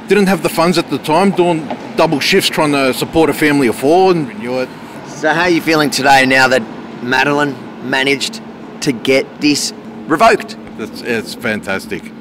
Didn't 0.07 0.27
have 0.27 0.43
the 0.43 0.49
funds 0.49 0.77
at 0.77 0.89
the 0.89 0.97
time, 0.97 1.31
doing 1.31 1.67
double 1.95 2.19
shifts 2.19 2.49
trying 2.49 2.71
to 2.71 2.93
support 2.93 3.29
a 3.29 3.33
family 3.33 3.67
of 3.67 3.75
four 3.75 4.11
and 4.11 4.27
renew 4.27 4.59
it. 4.59 4.69
So, 5.07 5.29
how 5.33 5.41
are 5.41 5.49
you 5.49 5.61
feeling 5.61 5.91
today 5.91 6.25
now 6.25 6.47
that 6.47 6.61
Madeline 7.03 7.55
managed 7.89 8.41
to 8.81 8.91
get 8.91 9.39
this 9.39 9.71
revoked? 10.07 10.57
It's, 10.79 11.01
it's 11.01 11.35
fantastic. 11.35 12.11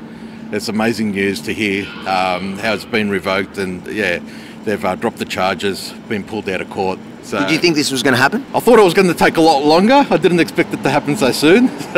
It's 0.53 0.69
amazing 0.69 1.13
news 1.13 1.41
to 1.43 1.55
hear 1.55 1.87
um, 2.07 2.59
how 2.59 2.75
it's 2.75 2.85
been 2.85 3.09
revoked, 3.09 3.57
and 3.57 3.87
yeah, 3.87 4.21
they've 4.65 4.85
uh, 4.85 4.97
dropped 4.97 5.17
the 5.17 5.25
charges, 5.25 5.93
been 6.09 6.25
pulled 6.25 6.49
out 6.49 6.61
of 6.61 6.69
court. 6.69 6.99
So 7.23 7.41
Did 7.41 7.51
you 7.51 7.59
think 7.59 7.77
this 7.77 7.91
was 7.91 8.03
going 8.03 8.15
to 8.15 8.21
happen? 8.21 8.45
I 8.55 8.61
thought 8.61 8.79
it 8.79 8.83
was 8.83 8.95
going 8.95 9.09
to 9.09 9.15
take 9.15 9.37
a 9.37 9.41
lot 9.41 9.65
longer. 9.65 10.07
I 10.11 10.17
didn't 10.17 10.41
expect 10.41 10.73
it 10.75 10.83
to 10.83 10.91
happen 10.91 11.17
so 11.17 11.33
soon, 11.33 11.69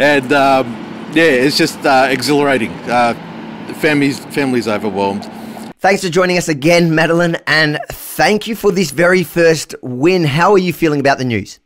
and 0.00 0.32
um, 0.32 0.72
yeah, 1.12 1.24
it's 1.24 1.56
just 1.56 1.84
uh, 1.84 2.08
exhilarating. 2.10 2.70
Uh, 2.88 3.14
families, 3.74 4.24
families 4.26 4.68
overwhelmed. 4.68 5.30
Thanks 5.78 6.02
for 6.02 6.08
joining 6.08 6.38
us 6.38 6.48
again, 6.48 6.94
Madeline, 6.94 7.36
and 7.46 7.78
thank 7.90 8.46
you 8.46 8.56
for 8.56 8.72
this 8.72 8.90
very 8.90 9.22
first 9.22 9.74
win. 9.82 10.24
How 10.24 10.52
are 10.52 10.58
you 10.58 10.72
feeling 10.72 11.00
about 11.00 11.18
the 11.18 11.24
news? 11.24 11.60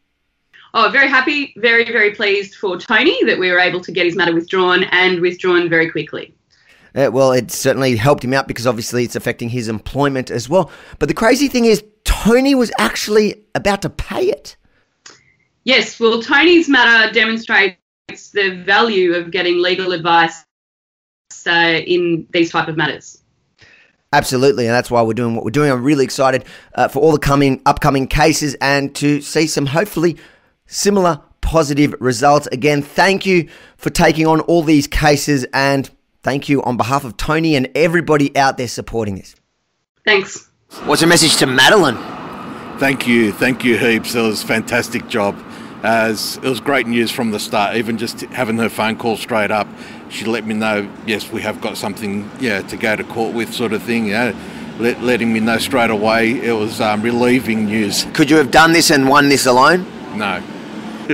Oh, 0.74 0.90
very 0.90 1.08
happy, 1.08 1.54
very, 1.56 1.84
very 1.84 2.14
pleased 2.14 2.56
for 2.56 2.78
Tony 2.78 3.22
that 3.24 3.38
we 3.38 3.50
were 3.50 3.58
able 3.58 3.80
to 3.80 3.92
get 3.92 4.06
his 4.06 4.16
matter 4.16 4.34
withdrawn 4.34 4.84
and 4.84 5.20
withdrawn 5.20 5.68
very 5.68 5.90
quickly. 5.90 6.34
Uh, 6.94 7.10
well, 7.12 7.32
it 7.32 7.50
certainly 7.50 7.96
helped 7.96 8.24
him 8.24 8.34
out 8.34 8.48
because 8.48 8.66
obviously 8.66 9.04
it's 9.04 9.16
affecting 9.16 9.48
his 9.48 9.68
employment 9.68 10.30
as 10.30 10.48
well. 10.48 10.70
But 10.98 11.08
the 11.08 11.14
crazy 11.14 11.48
thing 11.48 11.64
is, 11.64 11.84
Tony 12.04 12.54
was 12.54 12.72
actually 12.78 13.44
about 13.54 13.82
to 13.82 13.90
pay 13.90 14.24
it. 14.24 14.56
Yes, 15.64 16.00
well, 16.00 16.22
Tony's 16.22 16.68
matter 16.68 17.12
demonstrates 17.12 17.76
the 18.32 18.62
value 18.64 19.14
of 19.14 19.30
getting 19.30 19.60
legal 19.60 19.92
advice 19.92 20.44
uh, 21.46 21.80
in 21.86 22.26
these 22.32 22.50
type 22.50 22.68
of 22.68 22.76
matters. 22.76 23.22
Absolutely, 24.12 24.64
and 24.64 24.74
that's 24.74 24.90
why 24.90 25.02
we're 25.02 25.12
doing 25.12 25.34
what 25.34 25.44
we're 25.44 25.50
doing. 25.50 25.70
I'm 25.70 25.84
really 25.84 26.04
excited 26.04 26.46
uh, 26.74 26.88
for 26.88 27.00
all 27.00 27.12
the 27.12 27.18
coming 27.18 27.60
upcoming 27.66 28.06
cases 28.06 28.56
and 28.62 28.94
to 28.96 29.20
see 29.20 29.46
some 29.46 29.66
hopefully 29.66 30.16
similar 30.66 31.20
positive 31.42 31.94
results. 32.00 32.46
Again, 32.46 32.80
thank 32.80 33.26
you 33.26 33.48
for 33.76 33.90
taking 33.90 34.26
on 34.26 34.40
all 34.40 34.62
these 34.62 34.86
cases 34.86 35.44
and 35.52 35.90
thank 36.28 36.46
you 36.50 36.62
on 36.64 36.76
behalf 36.76 37.04
of 37.04 37.16
Tony 37.16 37.56
and 37.56 37.70
everybody 37.74 38.36
out 38.36 38.58
there 38.58 38.68
supporting 38.68 39.16
this. 39.16 39.34
Thanks. 40.04 40.46
What's 40.84 41.00
your 41.00 41.08
message 41.08 41.36
to 41.36 41.46
Madeline? 41.46 41.96
Thank 42.78 43.06
you, 43.06 43.32
thank 43.32 43.64
you 43.64 43.78
heaps. 43.78 44.14
It 44.14 44.20
was 44.20 44.44
a 44.44 44.46
fantastic 44.46 45.08
job. 45.08 45.34
As 45.82 46.36
it 46.36 46.42
was 46.42 46.60
great 46.60 46.86
news 46.86 47.10
from 47.10 47.30
the 47.30 47.40
start, 47.40 47.76
even 47.76 47.96
just 47.96 48.20
having 48.20 48.58
her 48.58 48.68
phone 48.68 48.98
call 48.98 49.16
straight 49.16 49.50
up, 49.50 49.66
she 50.10 50.26
let 50.26 50.44
me 50.44 50.52
know, 50.52 50.86
yes, 51.06 51.32
we 51.32 51.40
have 51.40 51.62
got 51.62 51.78
something, 51.78 52.30
yeah, 52.40 52.60
to 52.60 52.76
go 52.76 52.94
to 52.94 53.04
court 53.04 53.34
with, 53.34 53.54
sort 53.54 53.72
of 53.72 53.82
thing. 53.82 54.04
Yeah, 54.04 54.36
let, 54.78 55.00
letting 55.00 55.32
me 55.32 55.40
know 55.40 55.56
straight 55.56 55.90
away. 55.90 56.32
It 56.32 56.52
was 56.52 56.78
um, 56.82 57.00
relieving 57.00 57.64
news. 57.64 58.04
Could 58.12 58.28
you 58.28 58.36
have 58.36 58.50
done 58.50 58.72
this 58.72 58.90
and 58.90 59.08
won 59.08 59.30
this 59.30 59.46
alone? 59.46 59.86
No. 60.14 60.42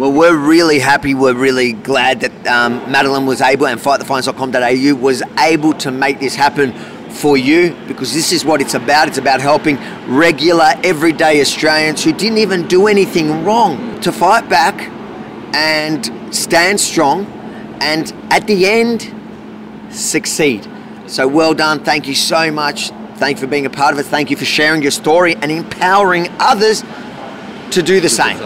Well, 0.00 0.12
we're 0.12 0.36
really 0.36 0.78
happy. 0.78 1.14
We're 1.14 1.34
really 1.34 1.72
glad 1.72 2.20
that 2.20 2.46
um, 2.46 2.90
Madeline 2.90 3.26
was 3.26 3.40
able, 3.40 3.66
and 3.66 3.80
fightthefines.com.au 3.80 4.94
was 4.96 5.22
able 5.38 5.72
to 5.74 5.90
make 5.90 6.20
this 6.20 6.34
happen 6.34 6.72
for 7.10 7.36
you 7.36 7.76
because 7.86 8.12
this 8.12 8.32
is 8.32 8.44
what 8.44 8.60
it's 8.60 8.74
about. 8.74 9.08
It's 9.08 9.18
about 9.18 9.40
helping 9.40 9.78
regular, 10.06 10.72
everyday 10.82 11.40
Australians 11.40 12.02
who 12.02 12.12
didn't 12.12 12.38
even 12.38 12.66
do 12.66 12.88
anything 12.88 13.44
wrong 13.44 14.00
to 14.00 14.12
fight 14.12 14.48
back 14.48 14.90
and 15.54 16.34
stand 16.34 16.80
strong 16.80 17.26
and 17.80 18.12
at 18.30 18.46
the 18.46 18.66
end, 18.66 19.12
succeed. 19.90 20.66
So 21.06 21.28
well 21.28 21.54
done. 21.54 21.84
Thank 21.84 22.08
you 22.08 22.14
so 22.14 22.50
much. 22.50 22.90
Thank 23.16 23.36
you 23.36 23.42
for 23.42 23.46
being 23.46 23.66
a 23.66 23.70
part 23.70 23.92
of 23.92 24.00
it. 24.00 24.06
Thank 24.06 24.30
you 24.30 24.36
for 24.36 24.44
sharing 24.44 24.82
your 24.82 24.90
story 24.90 25.36
and 25.36 25.52
empowering 25.52 26.28
others 26.40 26.82
to 27.70 27.82
do 27.82 28.00
the 28.00 28.08
same. 28.08 28.38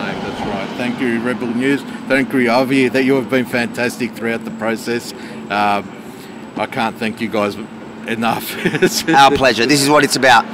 That's 0.79 0.91
right. 0.91 0.99
Thank 0.99 1.01
you, 1.01 1.21
Rebel 1.27 1.49
News. 1.49 1.83
Thank 2.09 2.33
you, 2.33 2.51
Avi, 2.51 2.89
that 2.89 3.05
you 3.05 3.15
have 3.15 3.29
been 3.29 3.47
fantastic 3.47 4.13
throughout 4.13 4.45
the 4.45 4.51
process. 4.53 5.13
Um, 5.51 5.91
I 6.57 6.69
can't 6.71 6.97
thank 6.97 7.21
you 7.21 7.29
guys 7.29 7.57
enough. 8.07 8.55
Our 9.09 9.33
pleasure. 9.33 9.67
This 9.67 9.83
is 9.83 9.91
what 9.91 10.05
it's 10.05 10.17
about. 10.17 10.45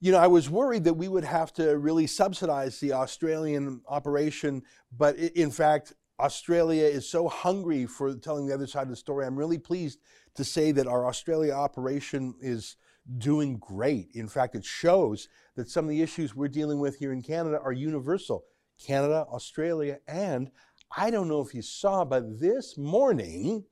You 0.00 0.12
know, 0.12 0.18
I 0.18 0.26
was 0.26 0.50
worried 0.50 0.84
that 0.84 0.94
we 0.94 1.08
would 1.08 1.24
have 1.24 1.52
to 1.54 1.78
really 1.78 2.06
subsidize 2.06 2.78
the 2.80 2.92
Australian 2.92 3.80
operation, 3.88 4.62
but 4.96 5.16
in 5.16 5.50
fact, 5.50 5.94
Australia 6.20 6.84
is 6.84 7.08
so 7.08 7.28
hungry 7.28 7.86
for 7.86 8.14
telling 8.14 8.46
the 8.46 8.54
other 8.54 8.66
side 8.66 8.82
of 8.82 8.90
the 8.90 8.96
story. 8.96 9.24
I'm 9.26 9.36
really 9.36 9.58
pleased 9.58 9.98
to 10.34 10.44
say 10.44 10.72
that 10.72 10.86
our 10.86 11.06
Australia 11.06 11.52
operation 11.52 12.34
is 12.40 12.76
doing 13.18 13.58
great. 13.58 14.08
In 14.14 14.28
fact, 14.28 14.54
it 14.54 14.64
shows 14.64 15.28
that 15.56 15.70
some 15.70 15.84
of 15.84 15.90
the 15.90 16.02
issues 16.02 16.34
we're 16.34 16.48
dealing 16.48 16.80
with 16.80 16.98
here 16.98 17.12
in 17.12 17.22
Canada 17.22 17.60
are 17.62 17.72
universal. 17.72 18.44
Canada, 18.84 19.26
Australia, 19.32 19.98
and 20.06 20.50
I 20.96 21.10
don't 21.10 21.28
know 21.28 21.40
if 21.40 21.54
you 21.54 21.62
saw, 21.62 22.04
but 22.04 22.38
this 22.38 22.76
morning 22.76 23.64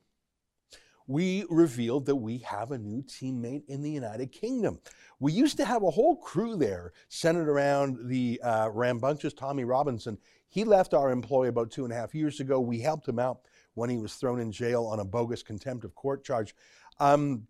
we 1.07 1.45
revealed 1.49 2.05
that 2.05 2.15
we 2.15 2.39
have 2.39 2.71
a 2.71 2.77
new 2.77 3.03
teammate 3.03 3.63
in 3.67 3.81
the 3.81 3.91
United 3.91 4.31
Kingdom. 4.31 4.79
We 5.19 5.31
used 5.31 5.57
to 5.57 5.65
have 5.65 5.83
a 5.83 5.91
whole 5.91 6.15
crew 6.15 6.55
there 6.55 6.93
centered 7.09 7.49
around 7.49 8.09
the 8.09 8.41
uh, 8.43 8.69
rambunctious 8.73 9.33
Tommy 9.33 9.63
Robinson. 9.63 10.17
He 10.49 10.63
left 10.63 10.93
our 10.93 11.11
employ 11.11 11.47
about 11.47 11.71
two 11.71 11.83
and 11.83 11.93
a 11.93 11.95
half 11.95 12.15
years 12.15 12.39
ago. 12.39 12.59
We 12.59 12.79
helped 12.79 13.07
him 13.07 13.19
out 13.19 13.41
when 13.75 13.89
he 13.89 13.97
was 13.97 14.15
thrown 14.15 14.39
in 14.39 14.51
jail 14.51 14.85
on 14.85 14.99
a 14.99 15.05
bogus 15.05 15.43
contempt 15.43 15.85
of 15.85 15.95
court 15.95 16.23
charge. 16.23 16.55
Um, 16.99 17.47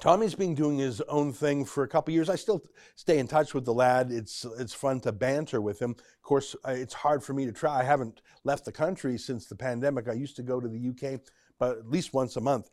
Tommy's 0.00 0.34
been 0.34 0.54
doing 0.54 0.78
his 0.78 1.00
own 1.02 1.32
thing 1.32 1.64
for 1.64 1.84
a 1.84 1.88
couple 1.88 2.12
years. 2.12 2.28
I 2.28 2.34
still 2.34 2.62
stay 2.96 3.18
in 3.18 3.28
touch 3.28 3.54
with 3.54 3.64
the 3.64 3.74
lad. 3.74 4.10
It's 4.10 4.44
it's 4.58 4.74
fun 4.74 5.00
to 5.00 5.12
banter 5.12 5.60
with 5.60 5.80
him. 5.80 5.92
Of 5.92 6.22
course, 6.22 6.56
it's 6.66 6.94
hard 6.94 7.22
for 7.22 7.34
me 7.34 7.44
to 7.46 7.52
try. 7.52 7.80
I 7.80 7.84
haven't 7.84 8.20
left 8.42 8.64
the 8.64 8.72
country 8.72 9.16
since 9.16 9.46
the 9.46 9.54
pandemic. 9.54 10.08
I 10.08 10.14
used 10.14 10.36
to 10.36 10.42
go 10.42 10.60
to 10.60 10.68
the 10.68 10.88
UK, 10.88 11.20
but 11.58 11.78
at 11.78 11.88
least 11.88 12.12
once 12.12 12.36
a 12.36 12.40
month. 12.40 12.68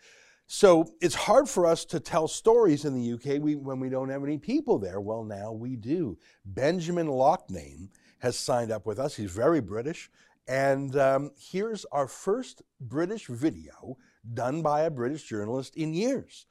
So 0.51 0.95
it's 0.99 1.13
hard 1.13 1.47
for 1.47 1.67
us 1.67 1.85
to 1.85 1.99
tell 1.99 2.27
stories 2.27 2.83
in 2.83 2.95
the 2.95 3.13
UK 3.13 3.39
we, 3.39 3.55
when 3.55 3.79
we 3.79 3.87
don't 3.87 4.09
have 4.09 4.23
any 4.23 4.39
people 4.39 4.79
there. 4.79 4.99
Well, 4.99 5.23
now 5.23 5.51
we 5.51 5.75
do. 5.75 6.17
Benjamin 6.43 7.05
Lockname 7.05 7.89
has 8.17 8.35
signed 8.35 8.71
up 8.71 8.87
with 8.87 8.97
us. 8.97 9.15
He's 9.15 9.29
very 9.29 9.61
British. 9.61 10.09
And 10.47 10.95
um, 10.95 11.29
here's 11.37 11.85
our 11.91 12.07
first 12.07 12.63
British 12.81 13.27
video 13.27 13.99
done 14.33 14.63
by 14.63 14.81
a 14.81 14.89
British 14.89 15.21
journalist 15.25 15.75
in 15.75 15.93
years. 15.93 16.47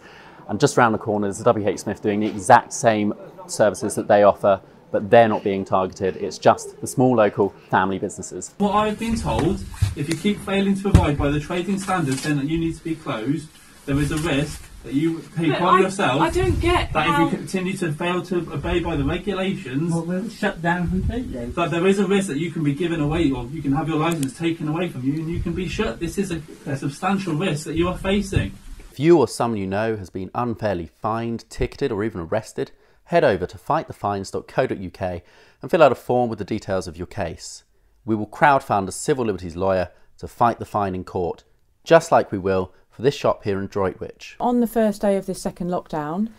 And 0.49 0.61
just 0.61 0.77
around 0.77 0.93
the 0.93 0.99
corner 0.99 1.29
is 1.29 1.43
WH 1.43 1.79
Smith 1.79 2.03
doing 2.03 2.21
the 2.21 2.27
exact 2.27 2.73
same 2.73 3.15
services 3.47 3.95
that 3.95 4.09
they 4.09 4.23
offer, 4.23 4.61
but 4.93 5.11
they're 5.11 5.29
not 5.29 5.43
being 5.43 5.65
targeted. 5.65 6.17
It's 6.19 6.39
just 6.39 6.81
the 6.81 6.87
small 6.87 7.17
local 7.17 7.49
family 7.71 7.99
businesses. 7.99 8.55
What 8.59 8.73
I've 8.75 8.99
been 8.99 9.17
told, 9.17 9.61
if 9.97 10.09
you 10.09 10.17
keep 10.17 10.39
failing 10.41 10.77
to 10.77 10.89
abide 10.91 11.19
by 11.19 11.31
the 11.31 11.41
trading 11.41 11.81
standards 11.81 12.21
saying 12.21 12.37
that 12.37 12.47
you 12.49 12.59
need 12.59 12.77
to 12.77 12.85
be 12.85 12.95
closed, 12.95 13.49
there 13.87 13.99
is 13.99 14.13
a 14.13 14.19
risk 14.19 14.63
that 14.85 14.95
you 14.95 15.23
take 15.37 15.49
But 15.51 15.57
upon 15.59 15.75
I- 15.79 15.81
yourself 15.83 16.21
I 16.21 16.31
don't 16.31 16.61
get 16.61 16.93
that 16.93 17.07
how- 17.07 17.27
if 17.27 17.33
you 17.33 17.39
continue 17.39 17.77
to 17.79 17.93
fail 17.93 18.21
to 18.23 18.37
obey 18.53 18.81
by 18.81 18.97
the 18.97 19.05
regulations, 19.05 19.93
Well, 19.93 20.05
we'll 20.05 20.29
shut 20.29 20.61
down 20.61 20.89
completely. 20.89 21.47
that 21.47 21.71
there 21.71 21.87
is 21.87 21.99
a 22.01 22.07
risk 22.07 22.27
that 22.29 22.39
you 22.39 22.51
can 22.51 22.63
be 22.65 22.75
given 22.75 23.01
away 23.01 23.31
or 23.31 23.47
you 23.47 23.63
can 23.63 23.73
have 23.73 23.89
your 23.89 23.99
license 23.99 24.37
taken 24.37 24.69
away 24.69 24.89
from 24.89 25.05
you 25.05 25.15
and 25.15 25.31
you 25.31 25.41
can 25.41 25.53
be 25.53 25.69
shut. 25.69 26.01
This 26.01 26.19
is 26.19 26.31
a, 26.33 26.43
a 26.67 26.77
substantial 26.77 27.35
risk 27.35 27.65
that 27.67 27.77
you 27.77 27.89
are 27.89 27.97
facing. 27.97 28.53
If 28.91 28.99
you 29.01 29.19
or 29.19 29.27
someone 29.29 29.59
you 29.59 29.67
know 29.69 29.97
has 29.97 30.11
been 30.11 30.31
unfairly 30.35 30.91
fined, 31.01 31.45
ticketed, 31.49 31.91
or 31.93 32.05
even 32.05 32.21
arrested, 32.21 32.73
head 33.13 33.23
over 33.25 33.47
to 33.47 33.59
fightthefines.co.uk 33.59 35.23
and 35.61 35.71
fill 35.71 35.83
out 35.83 35.93
a 35.93 35.95
form 35.95 36.31
with 36.31 36.39
the 36.39 36.47
details 36.47 36.89
of 36.89 36.97
your 36.97 37.07
case. 37.07 37.63
We 38.07 38.15
will 38.17 38.27
crowdfund 38.27 38.89
a 38.89 38.93
civil 38.93 39.27
liberties 39.27 39.55
lawyer 39.55 39.91
to 40.17 40.27
fight 40.27 40.59
the 40.59 40.65
fine 40.65 40.95
in 40.95 41.05
court, 41.05 41.45
just 41.85 42.11
like 42.11 42.33
we 42.33 42.39
will 42.39 42.73
for 42.91 43.03
this 43.03 43.15
shop 43.15 43.45
here 43.45 43.61
in 43.61 43.67
Droitwich. 43.69 44.37
On 44.41 44.61
the 44.61 44.67
first 44.67 45.03
day 45.03 45.17
of 45.19 45.27
this 45.27 45.43
second 45.43 45.69
lockdown, 45.69 46.31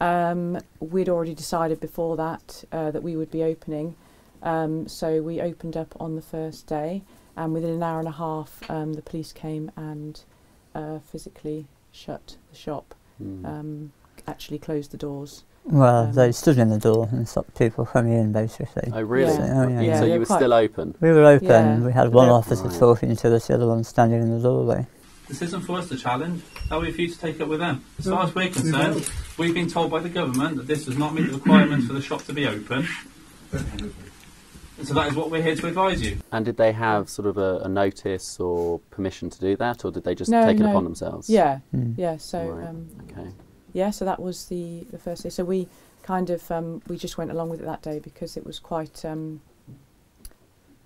um, 0.00 0.58
we'd 0.80 1.10
already 1.10 1.34
decided 1.34 1.80
before 1.80 2.16
that 2.16 2.64
uh, 2.72 2.90
that 2.90 3.02
we 3.02 3.14
would 3.14 3.30
be 3.30 3.42
opening. 3.44 3.94
Um, 4.42 4.88
so 4.88 5.20
we 5.20 5.38
opened 5.40 5.76
up 5.76 5.94
on 6.00 6.16
the 6.16 6.22
first 6.22 6.66
day, 6.66 7.02
and 7.36 7.52
within 7.52 7.70
an 7.74 7.82
hour 7.82 7.98
and 7.98 8.08
a 8.08 8.12
half, 8.12 8.68
um, 8.70 8.94
the 8.94 9.02
police 9.02 9.32
came 9.32 9.70
and 9.76 10.18
uh, 10.74 10.98
physically 11.00 11.66
shut 11.92 12.36
the 12.50 12.56
shop, 12.56 12.94
Mm. 13.22 13.44
um, 13.44 13.92
actually 14.26 14.58
closed 14.58 14.90
the 14.90 14.96
doors. 14.96 15.44
Well, 15.64 16.06
Um, 16.08 16.12
they 16.12 16.32
stood 16.32 16.58
in 16.58 16.70
the 16.70 16.78
door 16.78 17.08
and 17.12 17.28
stopped 17.28 17.56
people 17.56 17.86
coming 17.86 18.12
in, 18.14 18.32
basically. 18.32 18.90
Oh, 18.92 19.02
really? 19.02 19.32
So, 19.32 19.42
oh, 19.42 19.68
yeah. 19.68 19.80
Yeah, 19.80 20.00
So 20.00 20.06
you 20.06 20.18
were 20.18 20.24
still 20.24 20.52
open? 20.52 20.94
We 21.00 21.12
were 21.12 21.24
open. 21.24 21.48
Yeah. 21.48 21.78
We 21.80 21.92
had 21.92 22.12
one 22.12 22.26
Yeah. 22.26 22.32
officer 22.34 22.66
Right. 22.68 22.78
talking 22.78 23.14
to 23.16 23.34
us, 23.36 23.46
the 23.46 23.54
other 23.54 23.68
one 23.68 23.84
standing 23.84 24.20
in 24.22 24.30
the 24.30 24.40
doorway. 24.42 24.86
This 25.28 25.40
isn't 25.42 25.60
for 25.62 25.78
us 25.78 25.88
to 25.90 25.96
challenge. 25.96 26.42
That 26.68 26.80
way 26.80 26.90
for 26.90 27.00
you 27.00 27.08
to 27.08 27.18
take 27.18 27.38
it 27.40 27.48
with 27.48 27.60
them. 27.60 27.82
As 27.98 28.06
far 28.06 28.24
as 28.24 28.34
we're 28.34 28.48
concerned, 28.48 28.96
will. 28.96 29.02
we've 29.38 29.54
been 29.54 29.68
told 29.68 29.90
by 29.90 30.00
the 30.00 30.08
government 30.08 30.56
that 30.56 30.66
this 30.66 30.84
does 30.84 30.98
not 30.98 31.14
meet 31.14 31.28
the 31.28 31.34
requirements 31.34 31.86
for 31.86 31.92
the 31.92 32.02
shop 32.02 32.22
to 32.24 32.32
be 32.32 32.46
open. 32.46 32.86
So 34.82 34.94
that 34.94 35.06
is 35.10 35.14
what 35.14 35.30
we're 35.30 35.42
here 35.42 35.54
to 35.54 35.68
advise 35.68 36.02
you. 36.02 36.16
And 36.32 36.44
did 36.44 36.56
they 36.56 36.72
have 36.72 37.08
sort 37.08 37.28
of 37.28 37.38
a, 37.38 37.58
a 37.64 37.68
notice 37.68 38.40
or 38.40 38.80
permission 38.90 39.30
to 39.30 39.38
do 39.38 39.54
that, 39.56 39.84
or 39.84 39.92
did 39.92 40.02
they 40.02 40.14
just 40.16 40.30
No, 40.30 40.44
take 40.44 40.58
it 40.58 40.66
upon 40.66 40.82
themselves? 40.84 41.30
Yeah, 41.30 41.60
Mm. 41.74 41.94
yeah. 41.96 42.16
So 42.16 42.48
Right, 42.48 42.66
um, 42.68 42.86
okay. 43.08 43.28
Yeah, 43.72 43.90
so 43.90 44.04
that 44.04 44.20
was 44.20 44.46
the 44.46 44.86
the 44.90 44.98
first 44.98 45.22
day. 45.22 45.28
So 45.30 45.44
we 45.44 45.68
kind 46.02 46.30
of 46.30 46.50
um, 46.50 46.82
we 46.88 46.96
just 46.96 47.16
went 47.18 47.30
along 47.30 47.48
with 47.50 47.60
it 47.60 47.66
that 47.66 47.82
day 47.82 47.98
because 47.98 48.36
it 48.36 48.44
was 48.44 48.58
quite 48.58 49.04
um, 49.04 49.40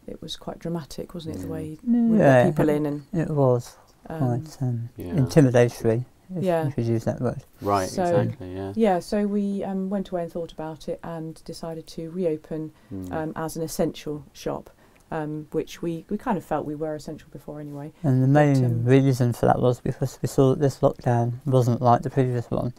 it 0.06 0.20
was 0.22 0.36
quite 0.36 0.58
dramatic, 0.58 1.14
wasn't 1.14 1.36
it? 1.36 1.40
The 1.42 1.48
way 1.48 1.78
we 1.84 2.18
Yeah, 2.18 2.24
let 2.24 2.46
people 2.46 2.68
in 2.68 2.86
and 2.86 3.04
it 3.12 3.28
was 3.30 3.76
um, 4.08 4.18
quite 4.40 4.62
um, 4.62 4.88
Yeah. 4.96 5.14
intimidatory, 5.14 6.04
if 6.36 6.44
Yeah. 6.44 6.66
you 6.66 6.72
could 6.72 6.84
use 6.86 7.04
that 7.04 7.20
word. 7.20 7.42
Right, 7.60 7.88
So- 7.88 8.04
exactly, 8.04 8.54
yeah. 8.54 8.72
Yeah, 8.76 8.98
so 9.00 9.26
we 9.26 9.64
um, 9.64 9.90
went 9.90 10.10
away 10.10 10.22
and 10.22 10.32
thought 10.32 10.52
about 10.52 10.88
it 10.88 11.00
and 11.02 11.42
decided 11.44 11.86
to 11.88 12.10
reopen. 12.10 12.72
Mm. 12.92 13.12
um, 13.12 13.32
as 13.34 13.56
an 13.56 13.62
essential 13.62 14.22
shop, 14.32 14.70
um, 15.10 15.46
which 15.52 15.82
we, 15.82 16.04
we 16.08 16.18
kind 16.18 16.36
of 16.38 16.44
felt 16.44 16.66
we 16.66 16.74
were 16.74 16.94
essential 16.94 17.28
before 17.32 17.60
anyway. 17.60 17.92
And 18.02 18.22
the 18.22 18.26
But, 18.26 18.32
main 18.32 18.64
um, 18.64 18.84
reason 18.84 19.32
for 19.32 19.46
that 19.46 19.60
was 19.60 19.80
because 19.80 20.18
we 20.22 20.28
saw 20.28 20.50
that 20.50 20.60
this 20.60 20.80
lockdown 20.80 21.34
wasn't 21.44 21.80
like 21.82 22.02
the 22.02 22.10
previous 22.10 22.50
one. 22.50 22.74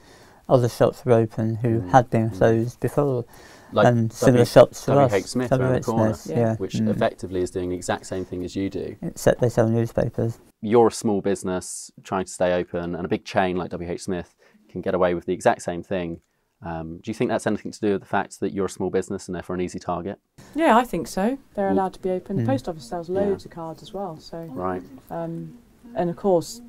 Other 0.49 0.69
shops 0.69 1.03
were 1.05 1.13
open 1.13 1.55
who 1.55 1.81
Mm, 1.81 1.89
had 1.91 2.09
been 2.09 2.29
mm. 2.29 2.37
closed 2.37 2.79
before, 2.79 3.25
Like 3.73 3.87
and 3.87 4.11
similar 4.13 4.45
W- 4.45 4.45
shops 4.45 4.85
to 4.85 4.91
WH 4.93 5.13
us. 5.13 5.25
Smith 5.31 5.51
around 5.51 5.73
the 5.73 5.79
WH 5.79 5.83
corner, 5.83 6.13
Smith, 6.13 6.37
yeah, 6.37 6.55
which 6.55 6.75
mm. 6.75 6.89
effectively 6.89 7.41
is 7.41 7.51
doing 7.51 7.69
the 7.69 7.75
exact 7.75 8.05
same 8.05 8.23
thing 8.23 8.43
as 8.45 8.55
you 8.55 8.69
do. 8.69 8.95
except 9.01 9.41
they 9.41 9.49
sell 9.49 9.67
newspapers. 9.67 10.39
You're 10.61 10.87
a 10.87 10.91
small 10.91 11.21
business 11.21 11.91
trying 12.03 12.25
to 12.25 12.31
stay 12.31 12.53
open, 12.53 12.95
and 12.95 13.05
a 13.05 13.09
big 13.09 13.25
chain 13.25 13.57
like 13.57 13.71
WH 13.71 13.99
Smith 13.99 14.35
can 14.69 14.79
get 14.81 14.95
away 14.95 15.13
with 15.13 15.25
the 15.25 15.33
exact 15.33 15.61
same 15.63 15.83
thing. 15.83 16.21
Um, 16.61 16.97
do 17.03 17.11
you 17.11 17.13
think 17.13 17.29
that's 17.29 17.45
anything 17.45 17.71
to 17.71 17.79
do 17.79 17.91
with 17.93 18.01
the 18.01 18.07
fact 18.07 18.39
that 18.39 18.51
you're 18.53 18.65
a 18.65 18.69
small 18.69 18.89
business 18.89 19.27
and 19.27 19.35
therefore 19.35 19.55
an 19.55 19.61
easy 19.61 19.77
target? 19.79 20.19
Yeah, 20.55 20.75
I 20.75 20.83
think 20.83 21.07
so. 21.07 21.37
They're 21.53 21.69
Mm. 21.69 21.73
allowed 21.73 21.93
to 21.93 21.99
be 22.01 22.09
open. 22.09 22.35
The 22.37 22.43
Mm. 22.43 22.47
post 22.47 22.67
office 22.67 22.85
sells 22.85 23.09
Yeah. 23.09 23.19
loads 23.21 23.45
of 23.45 23.51
cards 23.51 23.83
as 23.83 23.93
well. 23.93 24.17
So 24.17 24.49
Right. 24.53 24.81
Um, 25.11 25.57
and 25.95 26.09
of 26.09 26.15
course, 26.15 26.61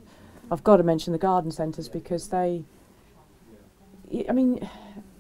I've 0.51 0.63
got 0.65 0.77
to 0.77 0.83
mention 0.83 1.13
the 1.13 1.19
garden 1.19 1.51
centres 1.51 1.89
because 1.89 2.29
they. 2.29 2.65
I 4.29 4.33
mean, 4.33 4.67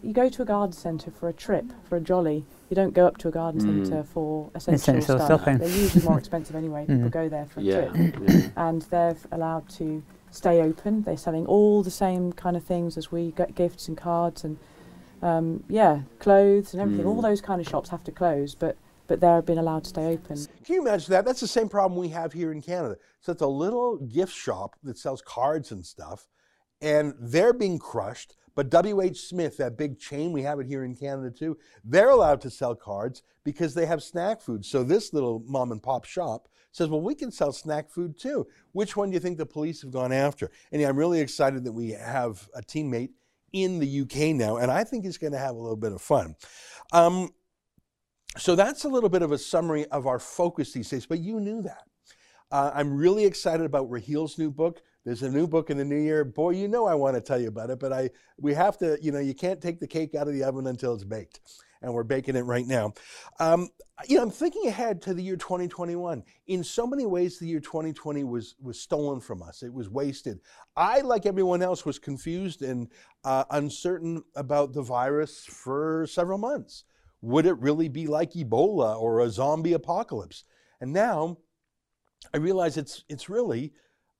you 0.02 0.12
go 0.14 0.28
to 0.31 0.42
a 0.42 0.44
garden 0.46 0.72
centre 0.72 1.11
for 1.11 1.28
a 1.28 1.33
trip, 1.33 1.66
for 1.85 1.96
a 1.96 2.00
jolly. 2.00 2.46
You 2.70 2.74
don't 2.74 2.94
go 2.94 3.07
up 3.07 3.18
to 3.18 3.28
a 3.28 3.31
garden 3.31 3.61
Mm. 3.61 3.87
centre 3.87 4.02
for 4.02 4.50
essential, 4.54 4.74
Essential 4.96 5.18
stuff. 5.18 5.28
shopping. 5.28 5.59
They're 5.59 5.68
usually 5.68 6.04
more 6.04 6.18
expensive 6.22 6.57
anyway. 6.57 6.87
People 6.87 7.09
Mm. 7.09 7.11
go 7.11 7.28
there 7.28 7.46
for 7.46 7.61
a 7.61 7.62
Yeah, 7.62 7.88
trip, 7.88 8.14
yeah. 8.22 8.48
and 8.57 8.83
they're 8.83 9.16
allowed 9.33 9.68
to 9.70 10.02
stay 10.31 10.61
open. 10.61 11.03
They're 11.03 11.17
selling 11.17 11.47
all 11.47 11.83
the 11.83 11.91
same 11.91 12.33
kind 12.33 12.57
of 12.57 12.64
things 12.64 12.97
as 12.97 13.11
we 13.11 13.33
get 13.33 13.55
gifts 13.55 13.88
and 13.88 13.97
cards 13.97 14.45
and 14.45 14.59
um, 15.23 15.64
yeah, 15.69 16.03
clothes 16.21 16.73
and 16.73 16.81
everything. 16.81 17.05
Mm. 17.05 17.09
All 17.09 17.23
those 17.23 17.41
kind 17.41 17.61
of 17.61 17.69
shops 17.69 17.88
have 17.91 18.05
to 18.05 18.12
close, 18.12 18.55
but 18.55 18.77
but 19.09 19.21
they're 19.21 19.41
being 19.41 19.59
allowed 19.59 19.85
to 19.85 19.88
stay 19.88 20.07
open. 20.12 20.37
Can 20.64 20.75
you 20.75 20.83
imagine 20.83 21.11
that? 21.12 21.25
That's 21.25 21.41
the 21.41 21.49
same 21.49 21.69
problem 21.69 21.99
we 21.99 22.11
have 22.11 22.33
here 22.33 22.53
in 22.53 22.61
Canada. 22.61 22.97
So 23.21 23.33
it's 23.33 23.41
a 23.41 23.47
little 23.47 23.97
gift 23.97 24.35
shop 24.35 24.77
that 24.83 24.99
sells 24.99 25.23
cards 25.23 25.73
and 25.73 25.85
stuff, 25.85 26.29
and 26.81 27.14
they're 27.19 27.55
being 27.55 27.79
crushed 27.79 28.37
But 28.55 28.71
WH 28.75 29.14
Smith, 29.17 29.57
that 29.59 29.79
big 29.79 30.01
chain, 30.01 30.33
we 30.33 30.43
have 30.43 30.59
it 30.59 30.67
here 30.67 30.85
in 30.85 30.97
Canada 30.97 31.31
too, 31.31 31.57
they're 31.85 32.11
allowed 32.11 32.41
to 32.41 32.51
sell 32.51 32.75
cards 32.75 33.23
because 33.45 33.73
they 33.73 33.87
have 33.87 34.03
snack 34.03 34.41
food. 34.41 34.64
So 34.64 34.83
this 34.83 35.12
little 35.12 35.45
mom 35.47 35.71
and 35.71 35.81
pop 35.81 36.05
shop 36.05 36.49
says, 36.79 36.88
well, 36.88 37.01
we 37.01 37.14
can 37.14 37.31
sell 37.31 37.53
snack 37.53 37.91
food 37.91 38.19
too. 38.19 38.47
Which 38.73 38.97
one 38.97 39.11
do 39.11 39.14
you 39.14 39.21
think 39.21 39.37
the 39.37 39.47
police 39.47 39.83
have 39.83 39.91
gone 39.91 40.12
after? 40.12 40.51
And 40.73 40.81
yeah, 40.81 40.88
I'm 40.88 40.97
really 40.97 41.21
excited 41.21 41.64
that 41.64 41.73
we 41.73 41.91
have 41.91 42.49
a 42.55 42.62
teammate 42.62 43.11
in 43.53 43.79
the 43.79 44.01
UK 44.01 44.35
now, 44.35 44.57
and 44.59 44.71
I 44.71 44.85
think 44.85 45.05
he's 45.05 45.19
going 45.19 45.33
to 45.33 45.38
have 45.38 45.55
a 45.55 45.59
little 45.59 45.77
bit 45.77 45.93
of 45.93 46.03
fun. 46.03 46.37
Um, 46.93 47.31
so 48.37 48.55
that's 48.55 48.85
a 48.85 48.88
little 48.88 49.09
bit 49.09 49.23
of 49.23 49.33
a 49.33 49.38
summary 49.38 49.87
of 49.87 50.07
our 50.07 50.19
focus 50.19 50.73
these 50.73 50.88
days, 50.88 51.07
but 51.07 51.19
you 51.19 51.41
knew 51.41 51.62
that. 51.62 51.85
Uh, 52.51 52.71
I'm 52.75 52.97
really 52.97 53.25
excited 53.25 53.64
about 53.64 53.91
Raheel's 53.91 54.38
new 54.38 54.51
book. 54.51 54.81
There's 55.05 55.23
a 55.23 55.31
new 55.31 55.47
book 55.47 55.71
in 55.71 55.77
the 55.77 55.85
new 55.85 55.99
year. 55.99 56.25
Boy, 56.25 56.51
you 56.51 56.69
know 56.69 56.87
I 56.87 56.95
want 56.95 57.14
to 57.17 57.21
tell 57.21 57.41
you 57.41 57.49
about 57.49 57.71
it, 57.71 57.79
but 57.79 57.93
I 57.93 58.11
we 58.38 58.55
have 58.55 58.79
to, 58.79 58.99
you 59.01 59.12
know, 59.12 59.19
you 59.19 59.35
can't 59.35 59.61
take 59.61 59.81
the 59.81 59.87
cake 59.87 60.14
out 60.14 60.29
of 60.29 60.35
the 60.35 60.45
oven 60.45 60.67
until 60.67 60.95
it's 60.95 61.05
baked. 61.05 61.41
And 61.81 61.95
we're 61.95 62.03
baking 62.03 62.37
it 62.37 62.43
right 62.43 62.67
now. 62.67 62.93
Um, 63.38 63.69
you 64.07 64.17
know, 64.17 64.23
I'm 64.23 64.31
thinking 64.31 64.67
ahead 64.67 65.03
to 65.03 65.14
the 65.14 65.23
year 65.23 65.37
2021. 65.37 66.23
In 66.47 66.64
so 66.64 66.87
many 66.87 67.07
ways, 67.07 67.38
the 67.38 67.47
year 67.47 67.61
2020 67.61 68.25
was 68.25 68.55
was 68.61 68.81
stolen 68.81 69.21
from 69.21 69.43
us. 69.43 69.62
It 69.62 69.73
was 69.73 69.88
wasted. 69.88 70.41
I, 70.77 71.01
like 71.01 71.27
everyone 71.27 71.62
else, 71.62 71.85
was 71.85 71.99
confused 71.99 72.62
and 72.62 72.88
uh, 73.25 73.45
uncertain 73.51 74.23
about 74.37 74.73
the 74.73 74.83
virus 74.83 75.45
for 75.45 76.07
several 76.09 76.38
months. 76.38 76.85
Would 77.21 77.47
it 77.47 77.59
really 77.59 77.88
be 77.88 78.07
like 78.07 78.33
Ebola 78.33 79.01
or 79.01 79.21
a 79.21 79.31
zombie 79.31 79.73
apocalypse? 79.73 80.45
And 80.81 80.93
now 80.93 81.38
I 82.33 82.38
realize 82.38 82.77
it's 82.77 83.05
it's 83.09 83.29
really 83.29 83.73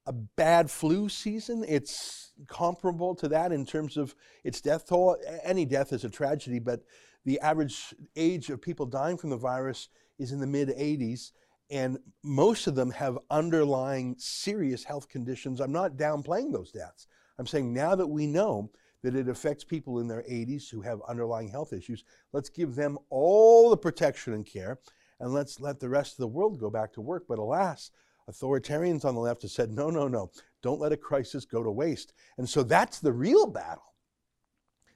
a 0.07 0.13
bad 0.13 0.71
flu 0.71 1.09
season. 1.09 1.65
It's 1.69 2.33
comparable 2.49 3.15
to 3.17 3.29
that 3.29 3.53
in 3.53 3.67
terms 3.67 3.97
of 3.97 4.15
its 4.43 4.61
death 4.61 4.89
toll. 4.89 5.17
Any 5.45 5.65
death 5.65 5.93
is 5.93 6.05
a 6.05 6.11
tragedy, 6.11 6.59
but 6.59 6.81
the 7.25 7.41
average 7.41 7.95
age 8.17 8.51
of 8.51 8.63
people 8.63 8.87
dying 8.87 9.17
from 9.17 9.31
the 9.31 9.37
virus 9.37 9.89
is 10.19 10.33
in 10.33 10.41
the 10.41 10.47
mid 10.47 10.69
80s, 10.69 11.33
and 11.71 11.99
most 12.23 12.67
of 12.67 12.75
them 12.75 12.91
have 12.91 13.19
underlying 13.31 14.17
serious 14.19 14.85
health 14.85 15.09
conditions. 15.09 15.61
I'm 15.61 15.73
not 15.73 15.97
downplaying 15.97 16.53
those 16.53 16.73
deaths. 16.73 17.07
I'm 17.39 17.47
saying 17.47 17.73
now 17.73 17.95
that 17.95 18.07
we 18.07 18.27
know 18.27 18.71
that 19.03 19.15
it 19.15 19.29
affects 19.29 19.65
people 19.65 20.01
in 20.01 20.09
their 20.09 20.23
80s 20.23 20.69
who 20.71 20.81
have 20.81 21.01
underlying 21.09 21.49
health 21.49 21.73
issues, 21.73 22.05
let's 22.33 22.49
give 22.49 22.75
them 22.75 22.99
all 23.11 23.71
the 23.71 23.77
protection 23.77 24.33
and 24.33 24.45
care, 24.45 24.79
and 25.21 25.33
let's 25.33 25.61
let 25.61 25.79
the 25.79 25.89
rest 25.89 26.13
of 26.13 26.19
the 26.19 26.29
world 26.29 26.59
go 26.59 26.71
back 26.71 26.93
to 26.95 27.01
work. 27.01 27.27
But 27.29 27.39
alas, 27.39 27.91
Authoritarians 28.31 29.05
on 29.05 29.15
the 29.15 29.21
left 29.21 29.43
have 29.43 29.51
said, 29.51 29.71
no, 29.71 29.89
no, 29.89 30.07
no, 30.07 30.31
don't 30.63 30.81
let 30.81 30.93
a 30.93 30.97
crisis 30.97 31.45
go 31.45 31.63
to 31.63 31.71
waste. 31.71 32.13
And 32.37 32.49
so 32.49 32.63
that's 32.63 32.99
the 32.99 33.13
real 33.13 33.47
battle, 33.47 33.95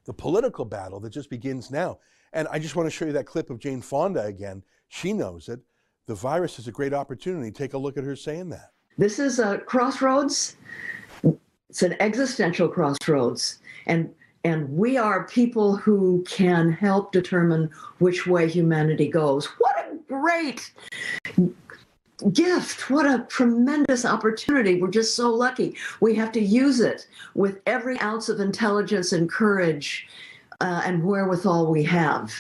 the 0.05 0.13
political 0.13 0.65
battle 0.65 1.01
that 1.01 1.11
just 1.11 1.31
begins 1.31 1.71
now. 1.71 1.99
And 2.33 2.49
I 2.51 2.59
just 2.59 2.77
want 2.77 2.87
to 2.87 2.91
show 2.91 3.05
you 3.05 3.13
that 3.13 3.27
clip 3.27 3.51
of 3.51 3.59
Jane 3.59 3.81
Fonda 3.81 4.25
again. 4.25 4.63
She 4.89 5.13
knows 5.13 5.49
it. 5.49 5.61
The 6.07 6.15
virus 6.15 6.59
is 6.59 6.69
a 6.69 6.73
great 6.73 6.93
opportunity. 6.93 7.51
Take 7.51 7.75
a 7.75 7.79
look 7.79 7.97
at 7.97 8.05
her 8.05 8.17
saying 8.17 8.49
that. 8.51 8.73
This 8.99 9.19
is 9.19 9.39
a 9.39 9.59
crossroads. 9.59 10.57
It's 11.69 11.83
an 11.83 11.97
existential 12.01 12.69
crossroads. 12.69 13.61
And 13.87 14.13
and 14.45 14.69
we 14.77 14.97
are 14.97 15.25
people 15.29 15.77
who 15.77 16.25
can 16.29 16.73
help 16.73 17.13
determine 17.13 17.71
which 17.99 18.27
way 18.27 18.49
humanity 18.49 19.09
goes. 19.09 19.47
What 19.47 19.77
a 19.79 19.97
great 20.09 20.73
gift. 22.33 22.91
What 22.91 23.07
a 23.07 23.27
tremendous 23.29 24.05
opportunity. 24.05 24.81
We're 24.81 24.89
just 24.89 25.17
so 25.17 25.31
lucky. 25.31 25.77
We 26.01 26.15
have 26.15 26.33
to 26.33 26.41
use 26.41 26.81
it 26.81 27.07
with 27.35 27.61
every 27.67 28.01
ounce 28.01 28.29
of 28.29 28.41
intelligence 28.41 29.13
and 29.13 29.31
courage 29.31 30.09
uh, 30.61 30.83
and 30.85 31.03
wherewithal 31.05 31.71
we 31.71 31.83
have. 31.85 32.33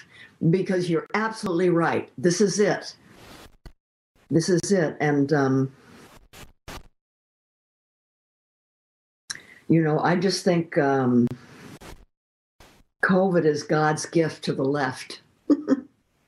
Because 0.50 0.90
you're 0.90 1.06
absolutely 1.14 1.70
right. 1.70 2.10
This 2.18 2.40
is 2.40 2.58
it. 2.58 2.96
This 4.30 4.48
is 4.48 4.72
it. 4.72 4.96
And, 5.00 5.32
um, 5.32 5.72
you 9.68 9.82
know, 9.82 10.00
I 10.00 10.16
just 10.16 10.44
think 10.44 10.76
um, 10.78 11.28
COVID 13.04 13.44
is 13.44 13.62
God's 13.62 14.06
gift 14.06 14.42
to 14.44 14.52
the 14.52 14.64
left. 14.64 15.20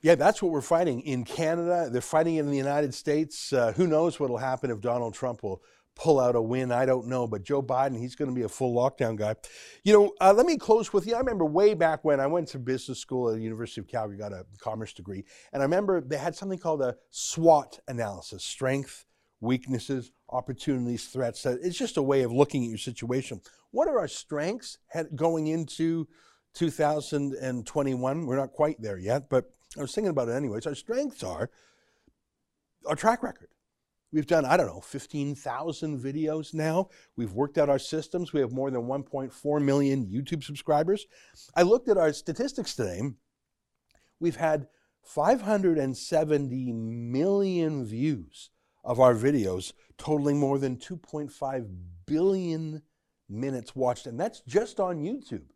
Yeah, 0.05 0.17
that's 0.17 0.43
what 0.43 0.53
we're 0.53 0.61
fighting 0.61 1.01
in 1.01 1.25
Canada. 1.25 1.89
They're 1.91 2.03
fighting 2.03 2.35
it 2.35 2.41
in 2.41 2.51
the 2.51 2.59
United 2.59 2.93
States. 2.93 3.55
Uh, 3.55 3.73
who 3.73 3.87
knows 3.87 4.21
what 4.21 4.29
will 4.29 4.37
happen 4.37 4.71
if 4.71 4.83
Donald 4.83 5.15
Trump 5.15 5.43
will 5.43 5.63
pull 5.97 6.21
out 6.21 6.37
a 6.37 6.43
win? 6.43 6.71
I 6.71 6.85
don't 6.85 7.07
know. 7.07 7.27
But 7.27 7.43
Joe 7.43 7.63
Biden, 7.63 7.99
he's 7.99 8.15
going 8.15 8.29
to 8.29 8.35
be 8.35 8.43
a 8.43 8.49
full 8.51 8.75
lockdown 8.75 9.17
guy. 9.17 9.35
You 9.83 9.95
know, 9.95 10.13
uh, 10.21 10.35
let 10.35 10.45
me 10.45 10.59
close 10.59 10.93
with 10.93 11.07
you. 11.07 11.15
I 11.15 11.21
remember 11.21 11.47
way 11.47 11.73
back 11.73 12.05
when 12.05 12.21
I 12.21 12.27
went 12.27 12.49
to 12.49 12.59
business 12.59 12.99
school 12.99 13.31
at 13.31 13.37
the 13.37 13.41
University 13.41 13.81
of 13.81 13.89
Calgary, 13.89 14.19
got 14.19 14.35
a 14.35 14.45
commerce 14.59 14.93
degree, 14.93 15.25
and 15.55 15.63
I 15.63 15.65
remember 15.65 16.03
they 16.03 16.19
had 16.19 16.37
something 16.37 16.59
called 16.59 16.83
a 16.83 16.97
SWOT 17.09 17.81
analysis: 17.89 18.45
strength, 18.45 19.07
weaknesses, 19.41 20.11
opportunities, 20.29 21.07
threats. 21.07 21.47
It's 21.47 21.79
just 21.79 21.97
a 21.97 22.03
way 22.03 22.25
of 22.25 22.31
looking 22.31 22.63
at 22.65 22.69
your 22.69 22.77
situation. 22.77 23.41
What 23.71 23.89
are 23.89 23.99
our 23.99 24.09
strengths 24.09 24.77
going 25.15 25.47
into 25.47 26.09
2021? 26.53 28.27
We're 28.27 28.37
not 28.37 28.53
quite 28.53 28.83
there 28.83 28.99
yet, 28.99 29.31
but 29.31 29.51
I 29.77 29.81
was 29.81 29.95
thinking 29.95 30.11
about 30.11 30.29
it 30.29 30.33
anyways. 30.33 30.67
Our 30.67 30.75
strengths 30.75 31.23
are 31.23 31.51
our 32.87 32.97
track 32.97 33.23
record. 33.23 33.49
We've 34.13 34.27
done, 34.27 34.45
I 34.45 34.57
don't 34.57 34.69
know, 34.69 34.81
15,000 34.81 35.99
videos 35.99 36.55
now. 36.55 36.89
We've 37.17 37.33
worked 37.33 37.59
out 37.59 37.69
our 37.69 37.81
systems. 37.81 38.33
We 38.33 38.41
have 38.41 38.53
more 38.53 38.71
than 38.71 38.83
1.4 38.83 39.63
million 39.63 40.07
YouTube 40.07 40.45
subscribers. 40.45 41.07
I 41.57 41.63
looked 41.63 41.89
at 41.89 41.99
our 41.99 42.13
statistics 42.13 42.77
today. 42.77 43.03
We've 44.21 44.37
had 44.37 44.69
570 45.03 46.73
million 46.73 47.85
views 47.85 48.51
of 48.85 49.01
our 49.01 49.15
videos, 49.15 49.73
totaling 49.99 50.39
more 50.39 50.59
than 50.59 50.77
2.5 50.77 51.67
billion 52.07 52.83
minutes 53.29 53.75
watched. 53.75 54.07
And 54.07 54.21
that's 54.21 54.43
just 54.47 54.79
on 54.79 55.03
YouTube. 55.03 55.47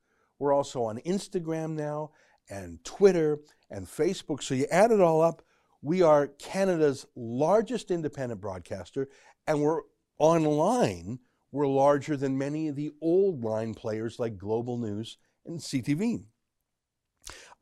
We're 0.40 0.52
also 0.52 0.82
on 0.82 0.98
Instagram 1.06 1.76
now 1.76 2.10
and 2.48 2.82
Twitter 2.84 3.38
and 3.70 3.86
Facebook. 3.86 4.42
So 4.42 4.54
you 4.54 4.66
add 4.70 4.90
it 4.90 5.00
all 5.00 5.20
up, 5.20 5.42
we 5.82 6.02
are 6.02 6.26
Canada's 6.26 7.06
largest 7.14 7.90
independent 7.90 8.40
broadcaster, 8.40 9.08
and 9.46 9.60
we're 9.60 9.82
online. 10.18 11.20
We're 11.52 11.68
larger 11.68 12.16
than 12.16 12.36
many 12.36 12.68
of 12.68 12.76
the 12.76 12.90
old 13.00 13.44
line 13.44 13.74
players 13.74 14.18
like 14.18 14.36
Global 14.36 14.76
News 14.76 15.18
and 15.46 15.60
CTV. 15.60 16.24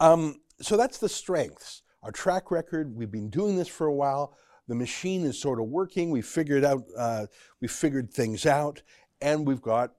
Um, 0.00 0.40
so 0.60 0.76
that's 0.76 0.98
the 0.98 1.08
strengths. 1.08 1.82
Our 2.02 2.10
track 2.10 2.50
record, 2.50 2.96
we've 2.96 3.10
been 3.10 3.30
doing 3.30 3.56
this 3.56 3.68
for 3.68 3.86
a 3.86 3.94
while. 3.94 4.36
The 4.68 4.74
machine 4.74 5.24
is 5.24 5.40
sort 5.40 5.60
of 5.60 5.66
working. 5.66 6.10
We 6.10 6.22
figured 6.22 6.64
out, 6.64 6.84
uh, 6.96 7.26
we 7.60 7.68
figured 7.68 8.12
things 8.12 8.46
out, 8.46 8.82
and 9.20 9.46
we've 9.46 9.62
got, 9.62 9.92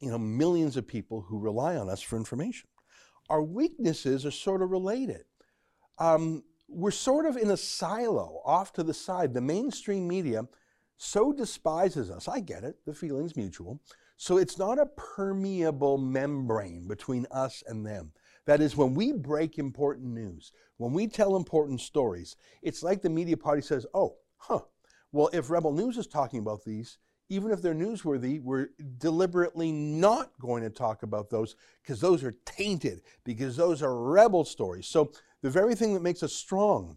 you 0.00 0.10
know, 0.10 0.18
millions 0.18 0.76
of 0.76 0.86
people 0.86 1.22
who 1.28 1.38
rely 1.38 1.76
on 1.76 1.88
us 1.88 2.00
for 2.00 2.16
information 2.16 2.68
our 3.28 3.42
weaknesses 3.42 4.24
are 4.24 4.30
sort 4.30 4.62
of 4.62 4.70
related. 4.70 5.24
Um, 5.98 6.44
we're 6.68 6.90
sort 6.90 7.26
of 7.26 7.36
in 7.36 7.50
a 7.50 7.56
silo 7.56 8.40
off 8.44 8.72
to 8.74 8.82
the 8.82 8.94
side. 8.94 9.34
The 9.34 9.40
mainstream 9.40 10.06
media 10.06 10.46
so 10.96 11.32
despises 11.32 12.10
us. 12.10 12.28
I 12.28 12.40
get 12.40 12.64
it, 12.64 12.76
the 12.84 12.94
feeling's 12.94 13.36
mutual. 13.36 13.80
So 14.16 14.36
it's 14.36 14.58
not 14.58 14.80
a 14.80 14.86
permeable 14.86 15.96
membrane 15.96 16.88
between 16.88 17.26
us 17.30 17.62
and 17.66 17.86
them. 17.86 18.12
That 18.46 18.60
is, 18.60 18.76
when 18.76 18.94
we 18.94 19.12
break 19.12 19.58
important 19.58 20.06
news, 20.06 20.52
when 20.78 20.92
we 20.92 21.06
tell 21.06 21.36
important 21.36 21.80
stories, 21.80 22.34
it's 22.62 22.82
like 22.82 23.00
the 23.02 23.10
media 23.10 23.36
party 23.36 23.62
says, 23.62 23.86
oh, 23.94 24.16
huh, 24.38 24.60
well, 25.12 25.30
if 25.32 25.50
Rebel 25.50 25.72
News 25.72 25.98
is 25.98 26.06
talking 26.06 26.40
about 26.40 26.64
these, 26.64 26.98
even 27.28 27.50
if 27.50 27.60
they're 27.60 27.74
newsworthy, 27.74 28.40
we're 28.40 28.70
deliberately 28.98 29.70
not 29.70 30.30
going 30.40 30.62
to 30.62 30.70
talk 30.70 31.02
about 31.02 31.28
those 31.28 31.56
because 31.82 32.00
those 32.00 32.24
are 32.24 32.34
tainted, 32.44 33.02
because 33.24 33.56
those 33.56 33.82
are 33.82 33.94
rebel 33.94 34.44
stories. 34.44 34.86
So, 34.86 35.12
the 35.42 35.50
very 35.50 35.74
thing 35.74 35.94
that 35.94 36.02
makes 36.02 36.22
us 36.22 36.32
strong, 36.32 36.96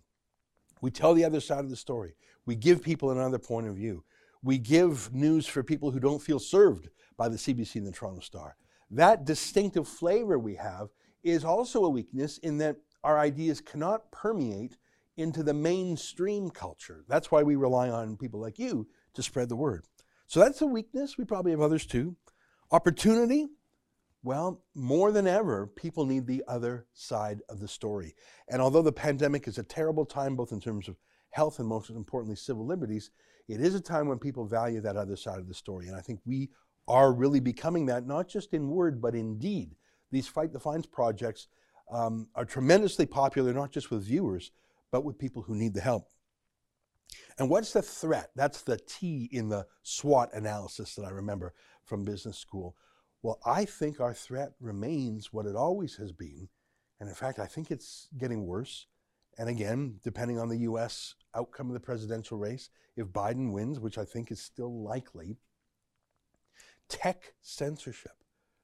we 0.82 0.90
tell 0.90 1.14
the 1.14 1.26
other 1.26 1.42
side 1.42 1.60
of 1.60 1.70
the 1.70 1.76
story. 1.76 2.16
We 2.46 2.56
give 2.56 2.82
people 2.82 3.12
another 3.12 3.38
point 3.38 3.68
of 3.68 3.76
view. 3.76 4.04
We 4.42 4.58
give 4.58 5.14
news 5.14 5.46
for 5.46 5.62
people 5.62 5.92
who 5.92 6.00
don't 6.00 6.22
feel 6.22 6.40
served 6.40 6.90
by 7.18 7.30
the 7.30 7.38
CBC 7.38 7.76
and 7.76 7.86
the 7.86 7.92
Toronto 7.92 8.22
Star. 8.22 8.56
That 8.90 9.26
distinctive 9.26 9.88
flavor 9.88 10.40
we 10.40 10.56
have 10.56 10.90
is 11.24 11.46
also 11.46 11.86
a 11.86 11.90
weakness 11.90 12.40
in 12.40 12.58
that 12.58 12.78
our 13.04 13.20
ideas 13.20 13.62
cannot 13.62 14.12
permeate 14.12 14.78
into 15.18 15.44
the 15.44 15.54
mainstream 15.54 16.50
culture. 16.50 17.04
That's 17.08 17.32
why 17.32 17.44
we 17.44 17.56
rely 17.56 17.90
on 17.90 18.18
people 18.18 18.40
like 18.40 18.58
you 18.58 18.88
to 19.14 19.22
spread 19.22 19.50
the 19.50 19.56
word. 19.56 19.86
So 20.32 20.40
that's 20.40 20.62
a 20.62 20.66
weakness. 20.66 21.18
We 21.18 21.26
probably 21.26 21.52
have 21.52 21.60
others 21.60 21.86
too. 21.86 22.16
Opportunity. 22.72 23.50
Well, 24.24 24.64
more 24.74 25.12
than 25.12 25.28
ever, 25.28 25.68
people 25.68 26.06
need 26.06 26.26
the 26.26 26.42
other 26.48 26.88
side 26.94 27.42
of 27.50 27.60
the 27.60 27.68
story. 27.68 28.16
And 28.48 28.62
although 28.62 28.82
the 28.82 28.94
pandemic 28.94 29.46
is 29.46 29.58
a 29.58 29.64
terrible 29.64 30.06
time, 30.06 30.38
both 30.38 30.54
in 30.54 30.62
terms 30.62 30.88
of 30.88 30.96
health 31.32 31.60
and 31.60 31.68
most 31.68 31.90
importantly, 31.90 32.38
civil 32.38 32.66
liberties, 32.66 33.12
it 33.50 33.60
is 33.60 33.76
a 33.76 33.82
time 33.82 34.08
when 34.08 34.20
people 34.20 34.46
value 34.46 34.80
that 34.80 34.96
other 34.96 35.18
side 35.18 35.38
of 35.38 35.50
the 35.50 35.54
story. 35.54 35.90
And 35.90 35.98
I 35.98 36.00
think 36.02 36.22
we 36.24 36.50
are 36.88 37.12
really 37.12 37.42
becoming 37.42 37.88
that, 37.88 38.08
not 38.08 38.30
just 38.30 38.54
in 38.54 38.70
word, 38.70 39.02
but 39.02 39.16
in 39.16 39.38
deed. 39.38 39.76
these 40.12 40.30
Fight 40.30 40.54
the 40.54 40.62
Fines 40.62 40.86
projects 40.86 41.50
um, 41.92 42.30
are 42.36 42.46
tremendously 42.46 43.06
popular, 43.06 43.52
not 43.52 43.74
just 43.74 43.92
with 43.92 44.06
viewers, 44.06 44.52
but 44.94 45.04
with 45.04 45.20
people 45.20 45.42
who 45.42 45.56
need 45.56 45.74
the 45.74 45.82
help. 45.82 46.08
And 47.38 47.50
what's 47.50 47.74
the 47.74 47.82
threat? 47.82 48.32
That's 48.36 48.62
the 48.62 48.78
T 48.78 49.30
in 49.32 49.50
the 49.50 49.66
SWOT 49.84 50.34
analysis 50.34 50.96
that 50.96 51.06
I 51.06 51.10
remember 51.10 51.54
from 51.84 52.06
business 52.06 52.38
school. 52.38 52.76
Well, 53.24 53.40
I 53.46 53.66
think 53.66 54.00
our 54.00 54.14
threat 54.14 54.54
remains 54.60 55.32
what 55.32 55.46
it 55.46 55.56
always 55.56 55.96
has 55.98 56.12
been. 56.12 56.50
And 57.00 57.10
in 57.10 57.16
fact, 57.16 57.40
I 57.40 57.46
think 57.46 57.72
it's 57.72 58.08
getting 58.18 58.46
worse. 58.46 58.88
And 59.38 59.50
again, 59.50 60.00
depending 60.04 60.40
on 60.40 60.50
the 60.50 60.60
US 60.60 61.16
outcome 61.36 61.68
of 61.68 61.74
the 61.74 61.80
presidential 61.80 62.38
race, 62.38 62.70
if 62.96 63.08
Biden 63.08 63.52
wins, 63.52 63.80
which 63.80 63.98
I 63.98 64.06
think 64.06 64.32
is 64.32 64.42
still 64.42 64.84
likely, 64.84 65.38
tech 66.90 67.34
censorship. 67.42 68.12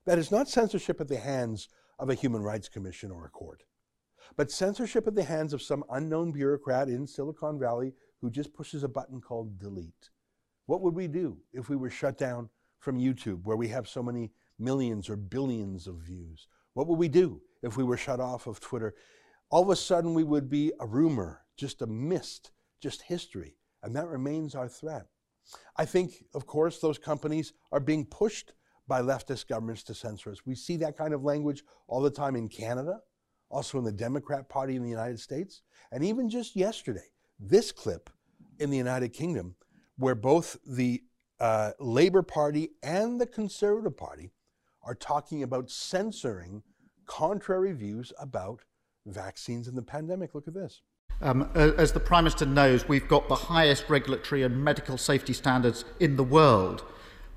That 0.06 0.20
is 0.20 0.32
not 0.32 0.50
censorship 0.50 1.02
at 1.02 1.08
the 1.08 1.18
hands 1.18 1.70
of 2.00 2.10
a 2.10 2.16
human 2.16 2.44
rights 2.44 2.70
commission 2.70 3.12
or 3.12 3.26
a 3.26 3.30
court, 3.30 3.64
but 4.36 4.52
censorship 4.52 5.08
at 5.08 5.16
the 5.16 5.24
hands 5.24 5.54
of 5.54 5.62
some 5.62 5.84
unknown 5.90 6.32
bureaucrat 6.32 6.90
in 6.90 7.08
Silicon 7.08 7.58
Valley 7.60 7.94
who 8.22 8.30
just 8.30 8.54
pushes 8.54 8.84
a 8.84 8.88
button 8.88 9.22
called 9.22 9.60
delete. 9.60 10.10
What 10.66 10.82
would 10.82 10.96
we 10.96 11.08
do 11.08 11.38
if 11.54 11.70
we 11.70 11.76
were 11.76 11.90
shut 11.90 12.18
down 12.18 12.50
from 12.80 13.00
YouTube, 13.00 13.44
where 13.44 13.58
we 13.58 13.70
have 13.70 13.88
so 13.88 14.04
many 14.04 14.32
millions 14.60 15.10
or 15.10 15.16
billions 15.16 15.88
of 15.88 15.96
views? 15.96 16.48
What 16.74 16.88
would 16.88 17.00
we 17.00 17.08
do 17.08 17.42
if 17.64 17.78
we 17.78 17.84
were 17.84 17.98
shut 17.98 18.20
off 18.20 18.48
of 18.48 18.60
Twitter? 18.60 18.96
All 19.50 19.64
of 19.64 19.70
a 19.70 19.76
sudden, 19.76 20.14
we 20.14 20.24
would 20.24 20.50
be 20.50 20.74
a 20.80 20.86
rumor, 20.86 21.42
just 21.56 21.82
a 21.82 21.88
mist, 21.88 22.52
just 22.82 23.04
history. 23.04 23.56
And 23.82 23.96
that 23.96 24.08
remains 24.08 24.56
our 24.56 24.68
threat. 24.68 25.06
I 25.78 25.86
think, 25.86 26.26
of 26.34 26.46
course, 26.46 26.80
those 26.80 26.98
companies 26.98 27.54
are 27.72 27.80
being 27.80 28.06
pushed 28.06 28.54
by 28.88 29.02
leftist 29.02 29.48
governments 29.48 29.84
to 29.84 29.94
censor 29.94 30.32
us. 30.32 30.46
We 30.46 30.56
see 30.56 30.78
that 30.78 30.98
kind 30.98 31.14
of 31.14 31.24
language 31.24 31.64
all 31.88 32.02
the 32.02 32.10
time 32.10 32.36
in 32.36 32.50
Canada, 32.50 33.00
also 33.50 33.78
in 33.78 33.84
the 33.84 33.92
Democrat 33.92 34.50
Party 34.50 34.76
in 34.76 34.84
the 34.84 34.90
United 34.90 35.20
States, 35.20 35.62
and 35.92 36.04
even 36.04 36.30
just 36.30 36.56
yesterday, 36.56 37.10
this 37.40 37.72
clip 37.72 38.10
in 38.60 38.70
the 38.70 38.78
United 38.78 39.10
Kingdom, 39.14 39.56
where 39.98 40.16
both 40.16 40.58
the 40.66 41.04
uh, 41.40 41.72
Labour 41.80 42.24
Party 42.24 42.70
and 42.82 43.22
the 43.22 43.28
Conservative 43.28 43.96
Party 43.96 44.32
are 44.84 44.96
talking 44.96 45.44
about 45.44 45.70
censoring 45.70 46.64
contrary 47.06 47.74
views 47.74 48.12
about 48.20 48.64
vaccines 49.06 49.68
and 49.68 49.78
the 49.78 49.82
pandemic. 49.84 50.34
Look 50.36 50.48
at 50.48 50.54
this. 50.54 50.82
Um, 51.22 51.50
as 51.56 51.92
the 51.92 52.00
Prime 52.00 52.26
Minister 52.26 52.46
knows, 52.46 52.88
we've 52.88 53.08
got 53.08 53.28
the 53.28 53.36
highest 53.36 53.90
regulatory 53.90 54.44
and 54.44 54.64
medical 54.64 54.98
safety 54.98 55.34
standards 55.34 55.84
in 56.00 56.16
the 56.16 56.24
world. 56.24 56.84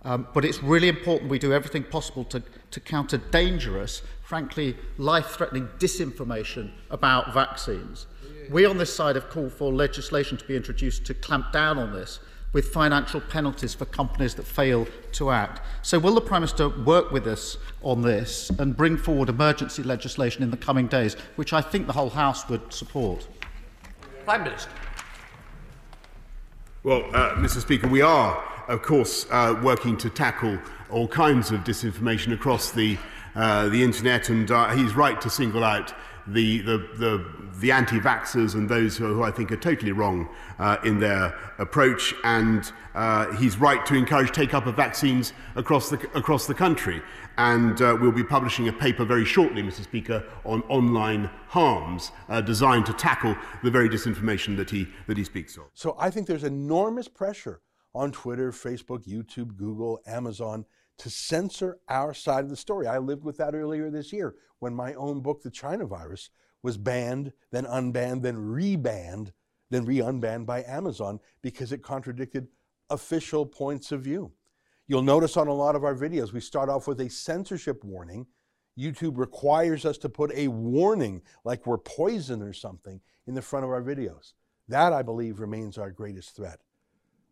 Um, 0.03 0.27
but 0.33 0.45
it's 0.45 0.63
really 0.63 0.89
important 0.89 1.31
we 1.31 1.39
do 1.39 1.53
everything 1.53 1.85
possible 1.85 2.25
to, 2.25 2.43
to 2.71 2.81
counter 2.81 3.19
dangerous, 3.19 4.03
frankly, 4.23 4.77
life 4.99 5.27
threatening 5.27 5.69
disinformation 5.79 6.73
about 6.91 7.35
vaccines. 7.35 8.07
We 8.51 8.65
on 8.65 8.79
this 8.79 8.93
side 8.93 9.15
have 9.15 9.31
called 9.31 9.53
for 9.53 9.73
legislation 9.73 10.37
to 10.37 10.45
be 10.45 10.57
introduced 10.57 11.05
to 11.07 11.15
clamp 11.15 11.53
down 11.53 11.79
on 11.79 11.93
this 11.93 12.19
with 12.53 12.71
financial 12.71 13.21
penalties 13.21 13.75
for 13.75 13.85
companies 13.85 14.35
that 14.35 14.43
fail 14.43 14.89
to 15.13 15.31
act. 15.31 15.61
So, 15.83 16.01
will 16.01 16.17
the 16.17 16.21
Prime 16.21 16.43
Minister 16.43 16.69
work 16.69 17.13
with 17.13 17.29
us 17.29 17.59
on 17.83 18.03
this 18.03 18.51
and 18.59 18.77
bring 18.77 18.97
forward 18.97 19.29
emergency 19.29 19.85
legislation 19.85 20.43
in 20.43 20.51
the 20.51 20.57
coming 20.57 20.89
days, 20.89 21.15
which 21.37 21.53
I 21.53 21.61
think 21.61 21.87
the 21.87 21.93
whole 21.93 22.11
House 22.11 22.49
would 22.49 22.73
support? 22.73 23.29
Prime 24.25 24.43
Minister. 24.43 24.71
Well, 26.83 27.05
uh, 27.15 27.37
Mr. 27.37 27.61
Speaker, 27.61 27.87
we 27.87 28.03
are, 28.03 28.43
of 28.67 28.83
course, 28.83 29.27
uh, 29.31 29.61
working 29.63 29.97
to 29.99 30.11
tackle 30.11 30.59
all 30.91 31.07
kinds 31.07 31.53
of 31.53 31.61
disinformation 31.61 32.33
across 32.33 32.73
the, 32.73 32.99
uh, 33.37 33.69
the 33.69 33.85
internet, 33.85 34.29
and 34.29 34.51
uh, 34.51 34.71
he's 34.75 34.95
right 34.97 35.21
to 35.21 35.31
single 35.31 35.63
out 35.63 35.95
the, 36.27 36.61
the, 36.63 36.79
the, 36.99 37.27
the 37.61 37.73
anti-vaxxers 37.73 38.55
and 38.55 38.69
those 38.69 38.97
who, 38.97 39.15
who 39.15 39.23
I 39.23 39.31
think 39.31 39.51
are 39.53 39.57
totally 39.57 39.93
wrong 39.93 40.29
uh, 40.59 40.77
in 40.85 41.01
their 41.01 41.39
approach. 41.59 42.15
And 42.25 42.71
uh, 42.95 43.33
he's 43.37 43.57
right 43.59 43.85
to 43.87 43.95
encourage 43.95 44.33
take-up 44.33 44.67
of 44.67 44.77
vaccines 44.77 45.33
across 45.57 45.91
the, 45.91 45.97
across 46.15 46.47
the 46.47 46.55
country. 46.55 47.03
And 47.39 47.81
uh, 47.81 47.97
we'll 48.01 48.13
be 48.13 48.25
publishing 48.25 48.69
a 48.69 48.73
paper 48.73 49.05
very 49.05 49.25
shortly, 49.25 49.63
Mr. 49.63 49.83
Speaker, 49.83 50.25
on 50.45 50.63
online 50.63 51.31
harms 51.49 52.13
uh, 52.29 52.41
designed 52.41 52.87
to 52.87 52.93
tackle 52.93 53.37
the 53.63 53.71
very 53.71 53.89
disinformation 53.89 54.57
that 54.57 54.71
he, 54.71 54.87
that 55.07 55.17
he 55.17 55.25
speaks 55.25 55.57
of. 55.57 55.65
So 55.75 55.97
I 55.99 56.11
think 56.11 56.27
there's 56.27 56.45
enormous 56.45 57.09
pressure 57.09 57.63
on 57.95 58.13
Twitter, 58.13 58.53
Facebook, 58.53 59.07
YouTube, 59.07 59.57
Google, 59.57 60.01
Amazon 60.07 60.65
to 61.01 61.11
censor 61.11 61.79
our 61.89 62.13
side 62.13 62.45
of 62.45 62.51
the 62.51 62.57
story. 62.57 62.87
I 62.87 62.99
lived 62.99 63.25
with 63.25 63.39
that 63.39 63.55
earlier 63.55 63.91
this 63.91 64.13
year 64.13 64.35
when 64.59 64.75
my 64.75 64.95
own 64.95 65.21
book, 65.21 65.43
The 65.43 65.51
China 65.51 65.87
Virus, 65.87 66.31
was 66.63 66.77
banned, 66.77 67.33
then 67.51 67.65
unbanned, 67.65 68.23
then 68.23 68.37
rebanned, 68.37 69.33
then 69.71 69.87
re 69.87 69.99
unbanned 69.99 70.45
by 70.45 70.63
Amazon 70.65 71.19
because 71.41 71.73
it 71.73 71.83
contradicted 71.83 72.49
official 72.91 73.47
points 73.47 73.93
of 73.93 74.03
view. 74.03 74.33
You'll 74.87 75.03
notice 75.03 75.37
on 75.37 75.49
a 75.49 75.55
lot 75.55 75.75
of 75.75 75.85
our 75.85 75.95
videos, 75.95 76.33
we 76.33 76.41
start 76.41 76.69
off 76.69 76.87
with 76.87 77.01
a 77.01 77.09
censorship 77.09 77.83
warning. 77.83 78.27
YouTube 78.79 79.17
requires 79.17 79.87
us 79.87 79.97
to 79.99 80.09
put 80.09 80.33
a 80.35 80.49
warning, 80.49 81.23
like 81.45 81.67
we're 81.67 81.79
poison 81.79 82.43
or 82.43 82.53
something, 82.53 83.01
in 83.27 83.35
the 83.35 83.43
front 83.43 83.65
of 83.65 83.71
our 83.71 83.83
videos. 83.83 84.33
That, 84.69 84.93
I 84.93 85.03
believe, 85.03 85.41
remains 85.41 85.79
our 85.79 85.91
greatest 85.91 86.37
threat. 86.37 86.61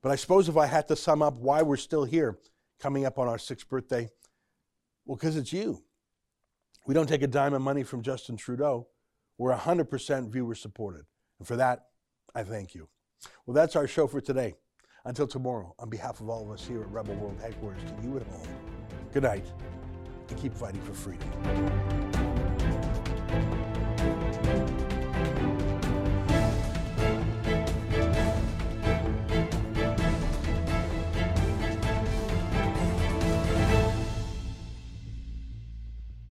But 0.00 0.12
I 0.12 0.16
suppose 0.16 0.48
if 0.48 0.56
I 0.56 0.66
had 0.66 0.88
to 0.88 0.96
sum 0.96 1.20
up 1.20 1.34
why 1.34 1.62
we're 1.62 1.76
still 1.76 2.04
here, 2.04 2.38
coming 2.80 3.04
up 3.04 3.18
on 3.18 3.28
our 3.28 3.38
sixth 3.38 3.68
birthday? 3.68 4.08
Well, 5.04 5.16
because 5.16 5.36
it's 5.36 5.52
you. 5.52 5.82
We 6.86 6.94
don't 6.94 7.08
take 7.08 7.22
a 7.22 7.26
dime 7.26 7.54
of 7.54 7.62
money 7.62 7.82
from 7.82 8.02
Justin 8.02 8.36
Trudeau. 8.36 8.88
We're 9.36 9.54
100% 9.54 10.30
viewer 10.30 10.54
supported. 10.54 11.04
And 11.38 11.46
for 11.46 11.56
that, 11.56 11.86
I 12.34 12.42
thank 12.42 12.74
you. 12.74 12.88
Well, 13.46 13.54
that's 13.54 13.76
our 13.76 13.86
show 13.86 14.06
for 14.06 14.20
today. 14.20 14.54
Until 15.04 15.26
tomorrow, 15.26 15.74
on 15.78 15.88
behalf 15.88 16.20
of 16.20 16.28
all 16.28 16.44
of 16.44 16.50
us 16.50 16.66
here 16.66 16.82
at 16.82 16.90
Rebel 16.90 17.14
World 17.14 17.38
Headquarters, 17.40 17.82
to 17.82 18.06
you 18.06 18.16
at 18.16 18.26
home, 18.26 18.48
good 19.12 19.22
night 19.22 19.46
and 20.28 20.38
keep 20.38 20.54
fighting 20.54 20.82
for 20.82 20.92
freedom. 20.92 21.28